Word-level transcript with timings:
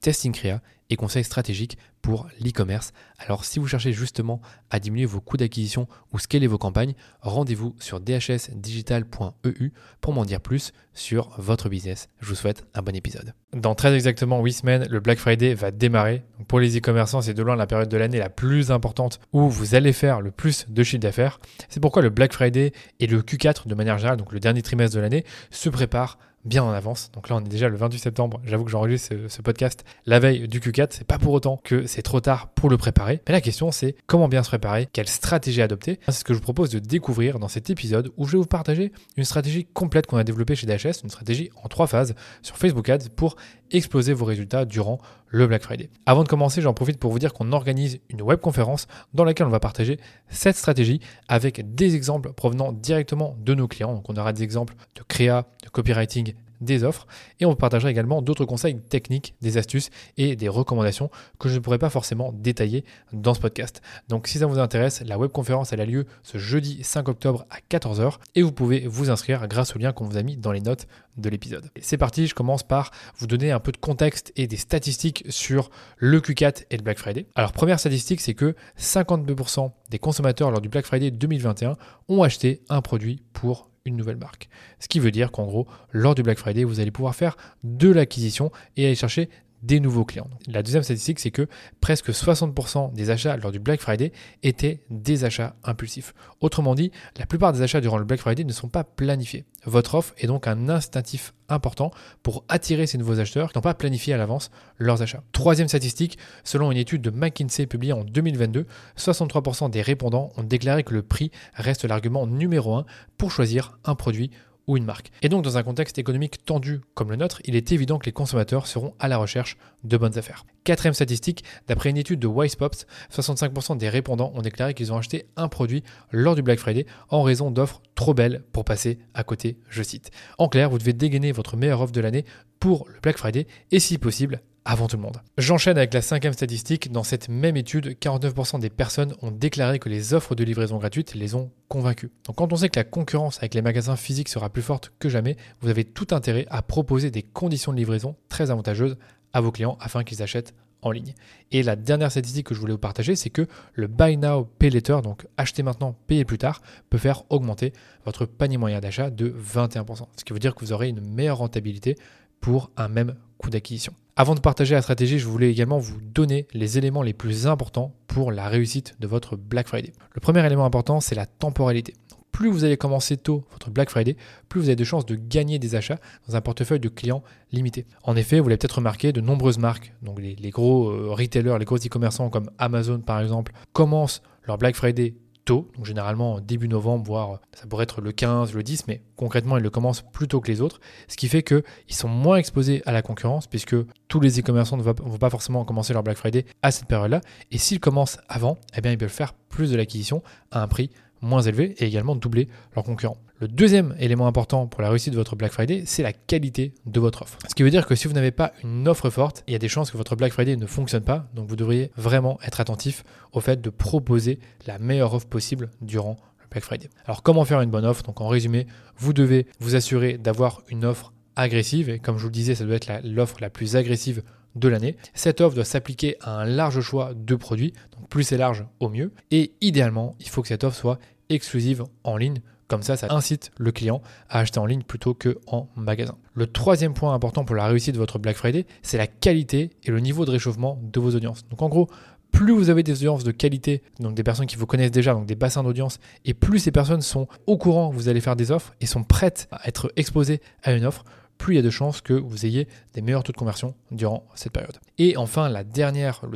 testing 0.00 0.32
créa 0.32 0.60
et 0.90 0.96
conseils 0.96 1.24
stratégiques 1.24 1.78
pour 2.02 2.26
l'e-commerce. 2.40 2.92
Alors 3.18 3.44
si 3.44 3.58
vous 3.58 3.68
cherchez 3.68 3.92
justement 3.92 4.40
à 4.70 4.80
diminuer 4.80 5.06
vos 5.06 5.20
coûts 5.20 5.36
d'acquisition 5.36 5.86
ou 6.12 6.18
scaler 6.18 6.46
vos 6.46 6.58
campagnes, 6.58 6.94
rendez-vous 7.20 7.76
sur 7.78 8.00
dhsdigital.eu 8.00 9.72
pour 10.00 10.12
m'en 10.12 10.24
dire 10.24 10.40
plus 10.40 10.72
sur 10.94 11.30
votre 11.38 11.68
business. 11.68 12.08
Je 12.20 12.26
vous 12.26 12.34
souhaite 12.34 12.66
un 12.74 12.82
bon 12.82 12.96
épisode. 12.96 13.34
Dans 13.52 13.74
très 13.74 13.94
exactement 13.94 14.42
8 14.42 14.52
semaines, 14.52 14.86
le 14.88 15.00
Black 15.00 15.18
Friday 15.18 15.54
va 15.54 15.70
démarrer. 15.70 16.24
Pour 16.48 16.58
les 16.58 16.76
e-commerçants, 16.76 17.20
c'est 17.20 17.34
de 17.34 17.42
loin 17.42 17.54
la 17.54 17.66
période 17.66 17.88
de 17.88 17.96
l'année 17.96 18.18
la 18.18 18.30
plus 18.30 18.70
importante 18.70 19.20
où 19.32 19.48
vous 19.48 19.74
allez 19.74 19.92
faire 19.92 20.20
le 20.20 20.30
plus 20.30 20.66
de 20.68 20.82
chiffre 20.82 21.02
d'affaires. 21.02 21.38
C'est 21.68 21.80
pourquoi 21.80 22.02
le 22.02 22.10
Black 22.10 22.32
Friday 22.32 22.72
et 22.98 23.06
le 23.06 23.22
Q4 23.22 23.68
de 23.68 23.74
manière 23.74 23.98
générale, 23.98 24.18
donc 24.18 24.32
le 24.32 24.40
dernier 24.40 24.62
trimestre 24.62 24.96
de 24.96 25.00
l'année, 25.00 25.24
se 25.50 25.68
préparent 25.68 26.18
bien 26.44 26.62
en 26.62 26.70
avance. 26.70 27.10
Donc 27.12 27.28
là, 27.28 27.36
on 27.36 27.40
est 27.40 27.48
déjà 27.48 27.68
le 27.68 27.76
28 27.76 27.98
septembre. 27.98 28.40
J'avoue 28.44 28.64
que 28.64 28.70
j'enregistre 28.70 29.14
ce, 29.28 29.42
podcast 29.42 29.84
la 30.06 30.18
veille 30.18 30.48
du 30.48 30.60
Q4. 30.60 30.88
C'est 30.90 31.06
pas 31.06 31.18
pour 31.18 31.32
autant 31.32 31.60
que 31.62 31.86
c'est 31.86 32.02
trop 32.02 32.20
tard 32.20 32.48
pour 32.48 32.70
le 32.70 32.76
préparer. 32.76 33.20
Mais 33.26 33.32
la 33.32 33.40
question, 33.40 33.70
c'est 33.70 33.94
comment 34.06 34.28
bien 34.28 34.42
se 34.42 34.48
préparer, 34.48 34.88
quelle 34.92 35.08
stratégie 35.08 35.62
adopter? 35.62 35.98
C'est 36.06 36.12
ce 36.12 36.24
que 36.24 36.32
je 36.32 36.38
vous 36.38 36.44
propose 36.44 36.70
de 36.70 36.78
découvrir 36.78 37.38
dans 37.38 37.48
cet 37.48 37.70
épisode 37.70 38.10
où 38.16 38.26
je 38.26 38.32
vais 38.32 38.38
vous 38.38 38.46
partager 38.46 38.92
une 39.16 39.24
stratégie 39.24 39.66
complète 39.66 40.06
qu'on 40.06 40.16
a 40.16 40.24
développée 40.24 40.54
chez 40.54 40.66
DHS, 40.66 41.02
une 41.04 41.10
stratégie 41.10 41.50
en 41.62 41.68
trois 41.68 41.86
phases 41.86 42.14
sur 42.42 42.56
Facebook 42.56 42.88
Ads 42.88 43.10
pour 43.14 43.36
exploser 43.70 44.12
vos 44.12 44.24
résultats 44.24 44.64
durant 44.64 44.98
le 45.26 45.46
Black 45.46 45.62
Friday. 45.62 45.90
Avant 46.06 46.24
de 46.24 46.28
commencer, 46.28 46.60
j'en 46.60 46.74
profite 46.74 46.98
pour 46.98 47.12
vous 47.12 47.18
dire 47.18 47.32
qu'on 47.32 47.52
organise 47.52 48.00
une 48.08 48.22
webconférence 48.22 48.86
dans 49.14 49.24
laquelle 49.24 49.46
on 49.46 49.50
va 49.50 49.60
partager 49.60 49.98
cette 50.28 50.56
stratégie 50.56 51.00
avec 51.28 51.74
des 51.74 51.94
exemples 51.94 52.32
provenant 52.32 52.72
directement 52.72 53.36
de 53.38 53.54
nos 53.54 53.68
clients. 53.68 53.94
Donc 53.94 54.08
on 54.08 54.16
aura 54.16 54.32
des 54.32 54.42
exemples 54.42 54.74
de 54.96 55.02
créa, 55.02 55.46
de 55.62 55.68
copywriting, 55.68 56.34
des 56.60 56.84
offres 56.84 57.06
et 57.40 57.46
on 57.46 57.54
partagera 57.54 57.90
également 57.90 58.22
d'autres 58.22 58.44
conseils 58.44 58.78
techniques, 58.80 59.34
des 59.40 59.56
astuces 59.56 59.90
et 60.16 60.36
des 60.36 60.48
recommandations 60.48 61.10
que 61.38 61.48
je 61.48 61.54
ne 61.54 61.60
pourrais 61.60 61.78
pas 61.78 61.90
forcément 61.90 62.32
détailler 62.32 62.84
dans 63.12 63.34
ce 63.34 63.40
podcast. 63.40 63.82
Donc 64.08 64.26
si 64.26 64.38
ça 64.38 64.46
vous 64.46 64.58
intéresse, 64.58 65.02
la 65.04 65.18
webconférence 65.18 65.72
elle 65.72 65.80
a 65.80 65.86
lieu 65.86 66.06
ce 66.22 66.38
jeudi 66.38 66.82
5 66.82 67.08
octobre 67.08 67.46
à 67.50 67.58
14h 67.70 68.14
et 68.34 68.42
vous 68.42 68.52
pouvez 68.52 68.86
vous 68.86 69.10
inscrire 69.10 69.46
grâce 69.48 69.74
au 69.74 69.78
lien 69.78 69.92
qu'on 69.92 70.04
vous 70.04 70.16
a 70.16 70.22
mis 70.22 70.36
dans 70.36 70.52
les 70.52 70.60
notes 70.60 70.86
de 71.16 71.28
l'épisode. 71.28 71.70
C'est 71.80 71.98
parti, 71.98 72.26
je 72.26 72.34
commence 72.34 72.62
par 72.62 72.90
vous 73.18 73.26
donner 73.26 73.50
un 73.50 73.60
peu 73.60 73.72
de 73.72 73.76
contexte 73.76 74.32
et 74.36 74.46
des 74.46 74.56
statistiques 74.56 75.24
sur 75.28 75.70
le 75.96 76.20
Q4 76.20 76.64
et 76.70 76.76
le 76.76 76.82
Black 76.82 76.98
Friday. 76.98 77.26
Alors 77.34 77.52
première 77.52 77.80
statistique, 77.80 78.20
c'est 78.20 78.34
que 78.34 78.54
52% 78.78 79.70
des 79.90 79.98
consommateurs 79.98 80.50
lors 80.50 80.60
du 80.60 80.68
Black 80.68 80.86
Friday 80.86 81.10
2021 81.10 81.76
ont 82.08 82.22
acheté 82.22 82.62
un 82.68 82.80
produit 82.80 83.22
pour 83.32 83.69
une 83.84 83.96
nouvelle 83.96 84.16
marque. 84.16 84.48
Ce 84.78 84.88
qui 84.88 85.00
veut 85.00 85.10
dire 85.10 85.32
qu'en 85.32 85.46
gros, 85.46 85.66
lors 85.92 86.14
du 86.14 86.22
Black 86.22 86.38
Friday, 86.38 86.64
vous 86.64 86.80
allez 86.80 86.90
pouvoir 86.90 87.14
faire 87.14 87.36
de 87.64 87.90
l'acquisition 87.90 88.50
et 88.76 88.86
aller 88.86 88.94
chercher 88.94 89.30
des 89.62 89.80
nouveaux 89.80 90.04
clients. 90.04 90.28
La 90.46 90.62
deuxième 90.62 90.82
statistique, 90.82 91.18
c'est 91.18 91.30
que 91.30 91.46
presque 91.80 92.10
60% 92.10 92.92
des 92.92 93.10
achats 93.10 93.36
lors 93.36 93.52
du 93.52 93.58
Black 93.58 93.80
Friday 93.80 94.12
étaient 94.42 94.82
des 94.90 95.24
achats 95.24 95.56
impulsifs. 95.64 96.14
Autrement 96.40 96.74
dit, 96.74 96.90
la 97.18 97.26
plupart 97.26 97.52
des 97.52 97.62
achats 97.62 97.80
durant 97.80 97.98
le 97.98 98.04
Black 98.04 98.20
Friday 98.20 98.44
ne 98.44 98.52
sont 98.52 98.68
pas 98.68 98.84
planifiés. 98.84 99.44
Votre 99.66 99.94
offre 99.96 100.14
est 100.16 100.26
donc 100.26 100.46
un 100.46 100.68
instinctif 100.68 101.34
important 101.48 101.90
pour 102.22 102.44
attirer 102.48 102.86
ces 102.86 102.96
nouveaux 102.96 103.20
acheteurs 103.20 103.52
qui 103.52 103.58
n'ont 103.58 103.62
pas 103.62 103.74
planifié 103.74 104.14
à 104.14 104.16
l'avance 104.16 104.50
leurs 104.78 105.02
achats. 105.02 105.22
Troisième 105.32 105.68
statistique, 105.68 106.18
selon 106.44 106.70
une 106.70 106.78
étude 106.78 107.02
de 107.02 107.10
McKinsey 107.10 107.66
publiée 107.66 107.92
en 107.92 108.04
2022, 108.04 108.66
63% 108.96 109.70
des 109.70 109.82
répondants 109.82 110.32
ont 110.36 110.42
déclaré 110.42 110.84
que 110.84 110.94
le 110.94 111.02
prix 111.02 111.30
reste 111.54 111.84
l'argument 111.84 112.26
numéro 112.26 112.74
un 112.74 112.86
pour 113.18 113.30
choisir 113.30 113.78
un 113.84 113.94
produit 113.94 114.30
une 114.76 114.84
marque. 114.84 115.10
Et 115.22 115.28
donc 115.28 115.42
dans 115.42 115.58
un 115.58 115.62
contexte 115.62 115.98
économique 115.98 116.44
tendu 116.44 116.80
comme 116.94 117.10
le 117.10 117.16
nôtre, 117.16 117.40
il 117.44 117.56
est 117.56 117.72
évident 117.72 117.98
que 117.98 118.06
les 118.06 118.12
consommateurs 118.12 118.66
seront 118.66 118.94
à 118.98 119.08
la 119.08 119.16
recherche 119.16 119.56
de 119.84 119.96
bonnes 119.96 120.18
affaires. 120.18 120.44
Quatrième 120.64 120.94
statistique, 120.94 121.44
d'après 121.68 121.90
une 121.90 121.96
étude 121.96 122.20
de 122.20 122.26
Wisepops, 122.26 122.86
65% 123.12 123.76
des 123.76 123.88
répondants 123.88 124.32
ont 124.34 124.42
déclaré 124.42 124.74
qu'ils 124.74 124.92
ont 124.92 124.98
acheté 124.98 125.26
un 125.36 125.48
produit 125.48 125.82
lors 126.10 126.34
du 126.34 126.42
Black 126.42 126.58
Friday 126.58 126.86
en 127.08 127.22
raison 127.22 127.50
d'offres 127.50 127.80
trop 127.94 128.14
belles 128.14 128.42
pour 128.52 128.64
passer 128.64 128.98
à 129.14 129.24
côté, 129.24 129.58
je 129.68 129.82
cite. 129.82 130.10
En 130.38 130.48
clair, 130.48 130.70
vous 130.70 130.78
devez 130.78 130.92
dégainer 130.92 131.32
votre 131.32 131.56
meilleure 131.56 131.80
offre 131.80 131.92
de 131.92 132.00
l'année 132.00 132.24
pour 132.58 132.86
le 132.88 133.00
Black 133.00 133.16
Friday 133.16 133.46
et 133.70 133.80
si 133.80 133.98
possible 133.98 134.42
avant 134.70 134.86
tout 134.86 134.96
le 134.96 135.02
monde. 135.02 135.20
J'enchaîne 135.36 135.76
avec 135.76 135.92
la 135.92 136.00
cinquième 136.00 136.32
statistique. 136.32 136.92
Dans 136.92 137.02
cette 137.02 137.28
même 137.28 137.56
étude, 137.56 137.98
49% 138.00 138.60
des 138.60 138.70
personnes 138.70 139.16
ont 139.20 139.32
déclaré 139.32 139.80
que 139.80 139.88
les 139.88 140.14
offres 140.14 140.36
de 140.36 140.44
livraison 140.44 140.78
gratuite 140.78 141.16
les 141.16 141.34
ont 141.34 141.50
convaincus. 141.66 142.10
Donc 142.26 142.36
quand 142.36 142.52
on 142.52 142.56
sait 142.56 142.68
que 142.68 142.78
la 142.78 142.84
concurrence 142.84 143.38
avec 143.38 143.54
les 143.54 143.62
magasins 143.62 143.96
physiques 143.96 144.28
sera 144.28 144.48
plus 144.48 144.62
forte 144.62 144.92
que 145.00 145.08
jamais, 145.08 145.36
vous 145.60 145.70
avez 145.70 145.82
tout 145.82 146.06
intérêt 146.12 146.46
à 146.50 146.62
proposer 146.62 147.10
des 147.10 147.24
conditions 147.24 147.72
de 147.72 147.78
livraison 147.78 148.14
très 148.28 148.52
avantageuses 148.52 148.96
à 149.32 149.40
vos 149.40 149.50
clients 149.50 149.76
afin 149.80 150.04
qu'ils 150.04 150.22
achètent 150.22 150.54
en 150.82 150.92
ligne. 150.92 151.14
Et 151.50 151.64
la 151.64 151.74
dernière 151.74 152.12
statistique 152.12 152.46
que 152.46 152.54
je 152.54 152.60
voulais 152.60 152.72
vous 152.72 152.78
partager, 152.78 153.16
c'est 153.16 153.28
que 153.28 153.48
le 153.74 153.88
buy 153.88 154.16
now, 154.16 154.44
pay 154.60 154.70
later, 154.70 155.02
donc 155.02 155.26
acheter 155.36 155.64
maintenant, 155.64 155.96
payer 156.06 156.24
plus 156.24 156.38
tard, 156.38 156.62
peut 156.90 156.98
faire 156.98 157.24
augmenter 157.28 157.72
votre 158.04 158.24
panier 158.24 158.56
moyen 158.56 158.78
d'achat 158.78 159.10
de 159.10 159.30
21%. 159.30 160.06
Ce 160.16 160.24
qui 160.24 160.32
veut 160.32 160.38
dire 160.38 160.54
que 160.54 160.64
vous 160.64 160.72
aurez 160.72 160.88
une 160.88 161.00
meilleure 161.00 161.38
rentabilité 161.38 161.96
pour 162.40 162.70
un 162.76 162.88
même 162.88 163.16
coût 163.36 163.50
d'acquisition. 163.50 163.94
Avant 164.20 164.34
de 164.34 164.40
partager 164.40 164.74
la 164.74 164.82
stratégie, 164.82 165.18
je 165.18 165.26
voulais 165.26 165.50
également 165.50 165.78
vous 165.78 165.98
donner 165.98 166.46
les 166.52 166.76
éléments 166.76 167.00
les 167.00 167.14
plus 167.14 167.46
importants 167.46 167.94
pour 168.06 168.32
la 168.32 168.50
réussite 168.50 168.94
de 169.00 169.06
votre 169.06 169.34
Black 169.34 169.66
Friday. 169.66 169.94
Le 170.12 170.20
premier 170.20 170.44
élément 170.44 170.66
important, 170.66 171.00
c'est 171.00 171.14
la 171.14 171.24
temporalité. 171.24 171.94
Plus 172.30 172.50
vous 172.50 172.64
allez 172.64 172.76
commencer 172.76 173.16
tôt 173.16 173.46
votre 173.50 173.70
Black 173.70 173.88
Friday, 173.88 174.18
plus 174.50 174.60
vous 174.60 174.66
avez 174.66 174.76
de 174.76 174.84
chances 174.84 175.06
de 175.06 175.14
gagner 175.14 175.58
des 175.58 175.74
achats 175.74 175.98
dans 176.28 176.36
un 176.36 176.42
portefeuille 176.42 176.80
de 176.80 176.90
clients 176.90 177.22
limité. 177.50 177.86
En 178.02 178.14
effet, 178.14 178.40
vous 178.40 178.50
l'avez 178.50 178.58
peut-être 178.58 178.76
remarqué, 178.76 179.14
de 179.14 179.22
nombreuses 179.22 179.56
marques, 179.56 179.94
donc 180.02 180.20
les, 180.20 180.50
gros 180.50 180.90
euh, 180.90 181.12
retailers, 181.12 181.56
les 181.58 181.64
gros 181.64 181.78
e-commerçants 181.78 182.28
comme 182.28 182.50
Amazon 182.58 183.00
par 183.00 183.22
exemple, 183.22 183.52
commencent 183.72 184.20
leur 184.46 184.58
Black 184.58 184.76
Friday 184.76 185.14
tôt, 185.44 185.70
donc 185.76 185.86
généralement 185.86 186.40
début 186.40 186.68
novembre, 186.68 187.04
voire 187.04 187.40
ça 187.52 187.66
pourrait 187.66 187.84
être 187.84 188.00
le 188.00 188.12
15, 188.12 188.54
le 188.54 188.62
10, 188.62 188.86
mais 188.86 189.02
concrètement 189.16 189.56
ils 189.56 189.62
le 189.62 189.70
commencent 189.70 190.02
plus 190.02 190.28
tôt 190.28 190.40
que 190.40 190.50
les 190.50 190.60
autres, 190.60 190.80
ce 191.08 191.16
qui 191.16 191.28
fait 191.28 191.42
qu'ils 191.42 191.62
sont 191.88 192.08
moins 192.08 192.36
exposés 192.36 192.82
à 192.86 192.92
la 192.92 193.02
concurrence, 193.02 193.46
puisque 193.46 193.76
tous 194.08 194.20
les 194.20 194.40
e-commerçants 194.40 194.76
ne 194.76 194.82
vont 194.82 195.18
pas 195.18 195.30
forcément 195.30 195.64
commencer 195.64 195.92
leur 195.92 196.02
Black 196.02 196.16
Friday 196.16 196.46
à 196.62 196.70
cette 196.70 196.86
période-là, 196.86 197.20
et 197.50 197.58
s'ils 197.58 197.80
commencent 197.80 198.18
avant, 198.28 198.58
eh 198.76 198.80
bien 198.80 198.92
ils 198.92 198.98
peuvent 198.98 199.08
faire 199.08 199.32
plus 199.32 199.70
de 199.70 199.76
l'acquisition 199.76 200.22
à 200.50 200.62
un 200.62 200.68
prix 200.68 200.90
moins 201.20 201.42
élevé 201.42 201.74
et 201.78 201.86
également 201.86 202.16
doubler 202.16 202.48
leurs 202.74 202.84
concurrents. 202.84 203.18
Le 203.40 203.48
deuxième 203.48 203.94
élément 203.98 204.26
important 204.26 204.66
pour 204.66 204.82
la 204.82 204.90
réussite 204.90 205.12
de 205.12 205.18
votre 205.18 205.36
Black 205.36 205.52
Friday, 205.52 205.84
c'est 205.86 206.02
la 206.02 206.12
qualité 206.12 206.74
de 206.84 207.00
votre 207.00 207.22
offre. 207.22 207.38
Ce 207.48 207.54
qui 207.54 207.62
veut 207.62 207.70
dire 207.70 207.86
que 207.86 207.94
si 207.94 208.06
vous 208.06 208.14
n'avez 208.14 208.30
pas 208.30 208.52
une 208.62 208.86
offre 208.86 209.08
forte, 209.08 209.44
il 209.46 209.52
y 209.52 209.56
a 209.56 209.58
des 209.58 209.68
chances 209.68 209.90
que 209.90 209.96
votre 209.96 210.16
Black 210.16 210.32
Friday 210.32 210.56
ne 210.56 210.66
fonctionne 210.66 211.04
pas. 211.04 211.26
Donc 211.34 211.48
vous 211.48 211.56
devriez 211.56 211.90
vraiment 211.96 212.38
être 212.42 212.60
attentif 212.60 213.04
au 213.32 213.40
fait 213.40 213.60
de 213.60 213.70
proposer 213.70 214.38
la 214.66 214.78
meilleure 214.78 215.14
offre 215.14 215.26
possible 215.26 215.70
durant 215.80 216.16
le 216.42 216.48
Black 216.50 216.64
Friday. 216.64 216.90
Alors 217.06 217.22
comment 217.22 217.44
faire 217.44 217.60
une 217.62 217.70
bonne 217.70 217.86
offre? 217.86 218.02
Donc 218.02 218.20
en 218.20 218.28
résumé, 218.28 218.66
vous 218.98 219.12
devez 219.12 219.46
vous 219.58 219.74
assurer 219.74 220.18
d'avoir 220.18 220.62
une 220.68 220.84
offre 220.84 221.12
agressive 221.36 221.88
et 221.88 221.98
comme 221.98 222.16
je 222.16 222.22
vous 222.22 222.28
le 222.28 222.34
disais, 222.34 222.54
ça 222.54 222.64
doit 222.64 222.76
être 222.76 222.90
l'offre 223.04 223.36
la, 223.40 223.50
plus 223.50 223.76
agressive 223.76 224.22
de 224.54 224.68
l'année. 224.68 224.96
Cette 225.14 225.40
offre 225.40 225.54
doit 225.54 225.64
s'appliquer 225.64 226.16
à 226.20 226.40
un 226.40 226.44
large 226.44 226.80
choix 226.80 227.12
de 227.14 227.34
produits, 227.34 227.72
donc 227.96 228.08
plus 228.08 228.24
c'est 228.24 228.36
large, 228.36 228.64
au 228.80 228.88
mieux. 228.88 229.12
Et 229.30 229.52
idéalement, 229.60 230.16
il 230.20 230.28
faut 230.28 230.42
que 230.42 230.48
cette 230.48 230.64
offre 230.64 230.76
soit 230.76 230.98
exclusive 231.28 231.84
en 232.04 232.16
ligne 232.16 232.40
comme 232.70 232.82
ça, 232.84 232.96
ça 232.96 233.08
incite 233.10 233.50
le 233.58 233.72
client 233.72 234.00
à 234.28 234.38
acheter 234.38 234.60
en 234.60 234.64
ligne 234.64 234.84
plutôt 234.84 235.12
qu'en 235.12 235.68
magasin. 235.74 236.16
Le 236.34 236.46
troisième 236.46 236.94
point 236.94 237.12
important 237.12 237.44
pour 237.44 237.56
la 237.56 237.66
réussite 237.66 237.94
de 237.94 237.98
votre 237.98 238.20
Black 238.20 238.36
Friday, 238.36 238.64
c'est 238.80 238.96
la 238.96 239.08
qualité 239.08 239.70
et 239.82 239.90
le 239.90 239.98
niveau 239.98 240.24
de 240.24 240.30
réchauffement 240.30 240.80
de 240.80 241.00
vos 241.00 241.16
audiences. 241.16 241.44
Donc 241.48 241.62
en 241.62 241.68
gros, 241.68 241.88
plus 242.30 242.52
vous 242.52 242.70
avez 242.70 242.84
des 242.84 242.92
audiences 242.92 243.24
de 243.24 243.32
qualité, 243.32 243.82
donc 243.98 244.14
des 244.14 244.22
personnes 244.22 244.46
qui 244.46 244.54
vous 244.54 244.66
connaissent 244.66 244.92
déjà, 244.92 245.14
donc 245.14 245.26
des 245.26 245.34
bassins 245.34 245.64
d'audience, 245.64 245.98
et 246.24 246.32
plus 246.32 246.60
ces 246.60 246.70
personnes 246.70 247.02
sont 247.02 247.26
au 247.48 247.58
courant 247.58 247.90
que 247.90 247.96
vous 247.96 248.08
allez 248.08 248.20
faire 248.20 248.36
des 248.36 248.52
offres 248.52 248.72
et 248.80 248.86
sont 248.86 249.02
prêtes 249.02 249.48
à 249.50 249.66
être 249.66 249.92
exposées 249.96 250.40
à 250.62 250.72
une 250.72 250.84
offre, 250.84 251.04
plus 251.40 251.54
il 251.54 251.56
y 251.56 251.58
a 251.58 251.62
de 251.62 251.70
chances 251.70 252.02
que 252.02 252.12
vous 252.12 252.44
ayez 252.44 252.68
des 252.92 253.00
meilleurs 253.00 253.22
taux 253.24 253.32
de 253.32 253.36
conversion 253.38 253.74
durant 253.90 254.28
cette 254.34 254.52
période. 254.52 254.76
Et 254.98 255.16
enfin, 255.16 255.48
le 255.48 255.64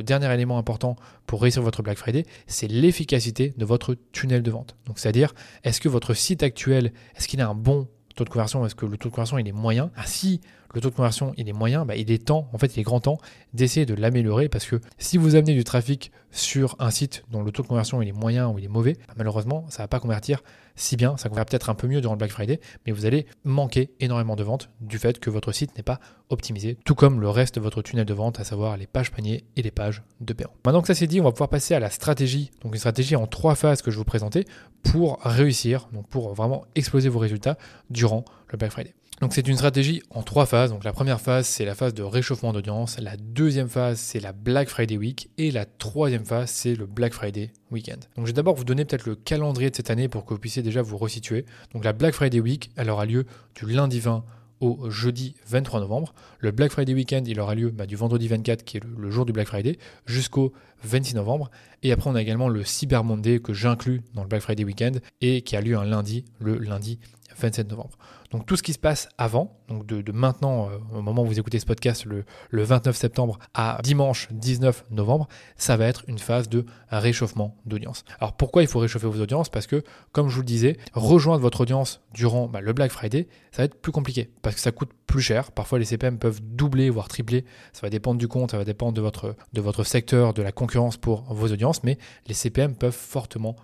dernier 0.03 0.33
élément 0.33 0.57
important 0.57 0.95
pour 1.27 1.43
réussir 1.43 1.61
votre 1.61 1.83
Black 1.83 1.97
Friday, 1.97 2.25
c'est 2.47 2.67
l'efficacité 2.67 3.53
de 3.55 3.65
votre 3.65 3.95
tunnel 4.11 4.41
de 4.41 4.49
vente. 4.49 4.75
Donc, 4.87 4.97
c'est-à-dire, 4.97 5.33
est-ce 5.63 5.79
que 5.79 5.87
votre 5.89 6.15
site 6.15 6.41
actuel, 6.41 6.91
est-ce 7.15 7.27
qu'il 7.27 7.39
a 7.39 7.47
un 7.47 7.53
bon 7.53 7.87
taux 8.15 8.23
de 8.23 8.29
conversion, 8.29 8.65
est-ce 8.65 8.75
que 8.75 8.87
le 8.87 8.97
taux 8.97 9.09
de 9.09 9.13
conversion 9.13 9.37
il 9.37 9.47
est 9.47 9.51
moyen? 9.51 9.91
Ah, 9.95 10.05
Si 10.07 10.41
le 10.75 10.81
taux 10.81 10.89
de 10.89 10.95
conversion 10.95 11.33
il 11.37 11.49
est 11.49 11.53
moyen, 11.53 11.85
bah, 11.85 11.95
il 11.95 12.11
est 12.11 12.23
temps, 12.23 12.47
en 12.53 12.57
fait 12.57 12.75
il 12.75 12.81
est 12.81 12.83
grand 12.83 12.99
temps 12.99 13.17
d'essayer 13.53 13.85
de 13.85 13.95
l'améliorer 13.95 14.49
parce 14.49 14.65
que 14.65 14.79
si 14.97 15.17
vous 15.17 15.35
amenez 15.35 15.53
du 15.53 15.63
trafic 15.63 16.11
sur 16.31 16.75
un 16.79 16.91
site 16.91 17.23
dont 17.31 17.41
le 17.41 17.51
taux 17.51 17.63
de 17.63 17.67
conversion 17.67 18.01
est 18.01 18.11
moyen 18.11 18.49
ou 18.49 18.59
il 18.59 18.65
est 18.65 18.69
mauvais, 18.69 18.93
bah, 19.07 19.15
malheureusement 19.17 19.65
ça 19.69 19.81
ne 19.81 19.83
va 19.85 19.87
pas 19.87 19.99
convertir 19.99 20.43
si 20.75 20.97
bien, 20.97 21.15
ça 21.17 21.29
convertira 21.29 21.45
peut-être 21.45 21.69
un 21.69 21.75
peu 21.75 21.87
mieux 21.87 22.01
durant 22.01 22.13
le 22.13 22.17
Black 22.17 22.31
Friday, 22.31 22.59
mais 22.85 22.91
vous 22.91 23.05
allez 23.05 23.25
manquer 23.45 23.91
énormément 23.99 24.35
de 24.35 24.43
ventes 24.43 24.69
du 24.81 24.97
fait 24.97 25.19
que 25.19 25.29
votre 25.29 25.51
site 25.51 25.75
n'est 25.77 25.83
pas 25.83 25.99
optimisé, 26.29 26.77
tout 26.83 26.95
comme 26.95 27.21
le 27.21 27.29
reste 27.29 27.55
de 27.55 27.61
votre 27.61 27.81
tunnel 27.81 28.05
de 28.05 28.13
vente, 28.13 28.39
à 28.39 28.43
savoir 28.43 28.75
les 28.75 28.87
pages 28.87 29.11
paniers 29.11 29.45
et 29.55 29.61
les 29.61 29.71
pages 29.71 30.03
de 30.19 30.33
paiement. 30.33 30.53
Maintenant 30.65 30.81
que 30.81 30.87
ça 30.87 30.95
c'est 30.95 31.07
dit, 31.07 31.21
on 31.21 31.23
va 31.23 31.31
pouvoir 31.31 31.49
passer 31.49 31.75
à 31.75 31.79
la 31.79 31.89
stratégie, 31.89 32.51
donc 32.61 32.73
une 32.73 32.79
stratégie 32.79 33.15
en 33.15 33.27
trois 33.27 33.55
phases 33.55 33.81
que 33.81 33.89
je 33.91 33.97
vous 33.97 34.03
présenter 34.03 34.45
pour 34.83 35.19
réussir, 35.21 35.87
donc 35.93 36.09
pour 36.09 36.33
vraiment 36.33 36.65
exploser 36.75 37.09
vos 37.09 37.19
résultats 37.19 37.57
durant 37.89 38.25
le 38.49 38.57
Black 38.57 38.71
Friday. 38.71 38.93
Donc 39.21 39.33
c'est 39.33 39.47
une 39.47 39.55
stratégie 39.55 40.01
en 40.09 40.23
trois 40.23 40.45
phases. 40.45 40.71
Donc 40.71 40.83
la 40.83 40.91
première 40.91 41.21
phase, 41.21 41.47
c'est 41.47 41.63
la 41.63 41.73
phase 41.73 41.93
de 41.93 42.03
réchauffement 42.03 42.51
d'audience. 42.51 42.99
La 42.99 43.15
deuxième 43.15 43.69
phase, 43.69 43.97
c'est 43.97 44.19
la 44.19 44.33
Black 44.33 44.67
Friday 44.67 44.97
Week. 44.97 45.29
Et 45.37 45.51
la 45.51 45.65
troisième 45.65 46.25
phase, 46.25 46.49
c'est 46.49 46.75
le 46.75 46.85
Black 46.85 47.13
Friday 47.13 47.51
Weekend. 47.71 48.05
Donc 48.17 48.25
je 48.25 48.31
vais 48.31 48.33
d'abord 48.33 48.55
vous 48.55 48.65
donner 48.65 48.83
peut-être 48.83 49.05
le 49.05 49.15
calendrier 49.15 49.69
de 49.69 49.75
cette 49.75 49.89
année 49.89 50.09
pour 50.09 50.25
que 50.25 50.33
vous 50.33 50.39
puissiez 50.39 50.63
déjà 50.63 50.81
vous 50.81 50.97
resituer. 50.97 51.45
Donc 51.73 51.85
la 51.85 51.93
Black 51.93 52.13
Friday 52.13 52.41
Week, 52.41 52.71
elle 52.75 52.89
aura 52.89 53.05
lieu 53.05 53.25
du 53.55 53.67
lundi 53.67 53.99
20 54.01 54.25
au 54.59 54.89
jeudi 54.89 55.35
23 55.47 55.79
novembre. 55.79 56.13
Le 56.39 56.51
Black 56.51 56.71
Friday 56.71 56.93
Weekend, 56.93 57.27
il 57.27 57.39
aura 57.39 57.55
lieu 57.55 57.69
bah, 57.69 57.85
du 57.85 57.95
vendredi 57.95 58.27
24, 58.27 58.63
qui 58.63 58.77
est 58.77 58.83
le, 58.83 59.11
jour 59.11 59.25
du 59.25 59.33
Black 59.33 59.47
Friday, 59.47 59.77
jusqu'au 60.05 60.53
26 60.83 61.15
novembre. 61.15 61.49
Et 61.83 61.91
après, 61.91 62.09
on 62.09 62.15
a 62.15 62.21
également 62.21 62.49
le 62.49 62.63
Cyber 62.63 63.03
Monday 63.03 63.39
que 63.39 63.53
j'inclus 63.53 64.01
dans 64.13 64.23
le 64.23 64.27
Black 64.27 64.41
Friday 64.41 64.63
Weekend 64.63 65.01
et 65.21 65.41
qui 65.41 65.55
a 65.55 65.61
lieu 65.61 65.77
un 65.77 65.85
lundi, 65.85 66.25
le 66.39 66.57
lundi 66.57 66.99
27 67.37 67.69
novembre. 67.69 67.97
Donc 68.31 68.45
tout 68.45 68.55
ce 68.55 68.63
qui 68.63 68.73
se 68.73 68.79
passe 68.79 69.09
avant, 69.17 69.57
donc 69.67 69.85
de, 69.85 70.11
maintenant, 70.11 70.69
euh, 70.69 70.77
au 70.97 71.01
moment 71.01 71.23
où 71.23 71.25
vous 71.25 71.39
écoutez 71.39 71.59
ce 71.59 71.65
podcast, 71.65 72.05
le, 72.05 72.25
29 72.51 72.95
septembre 72.95 73.39
à 73.53 73.79
dimanche 73.83 74.27
19 74.31 74.85
novembre, 74.91 75.27
ça 75.55 75.77
va 75.77 75.85
être 75.85 76.03
une 76.07 76.19
phase 76.19 76.49
de 76.49 76.65
réchauffement 76.89 77.55
d'audience. 77.65 78.03
Alors 78.19 78.33
pourquoi 78.33 78.63
il 78.63 78.67
faut 78.67 78.79
réchauffer 78.79 79.07
vos 79.07 79.21
audiences? 79.21 79.49
Parce 79.49 79.67
que, 79.67 79.83
comme 80.11 80.29
je 80.29 80.35
vous 80.35 80.41
le 80.41 80.47
disais, 80.47 80.77
rejoindre 80.93 81.41
votre 81.41 81.61
audience 81.61 82.01
durant 82.13 82.47
bah, 82.47 82.61
le 82.61 82.73
Black 82.73 82.91
Friday, 82.91 83.27
ça 83.51 83.61
va 83.61 83.65
être 83.65 83.79
plus 83.79 83.91
compliqué, 83.91 84.29
parce 84.41 84.55
que 84.55 84.61
ça 84.61 84.71
coûte 84.71 84.91
plus 85.07 85.21
cher. 85.21 85.51
Parfois 85.51 85.79
les 85.79 85.85
CPM 85.85 86.17
peuvent 86.17 86.41
doubler, 86.41 86.89
voire 86.89 87.07
tripler. 87.07 87.45
Ça 87.73 87.81
va 87.83 87.89
dépendre 87.89 88.19
du 88.19 88.27
compte, 88.27 88.51
ça 88.51 88.57
va 88.57 88.65
dépendre 88.65 88.93
de 88.93 89.01
votre, 89.01 89.35
de 89.53 89.61
votre 89.61 89.83
secteur, 89.83 90.33
de 90.33 90.41
la 90.41 90.51
concurrence 90.51 90.97
pour 90.97 91.21
vos 91.33 91.51
audiences, 91.51 91.83
mais 91.83 91.97
les 92.27 92.33
CPM 92.33 92.75
peuvent 92.75 92.91
fortement 92.91 93.55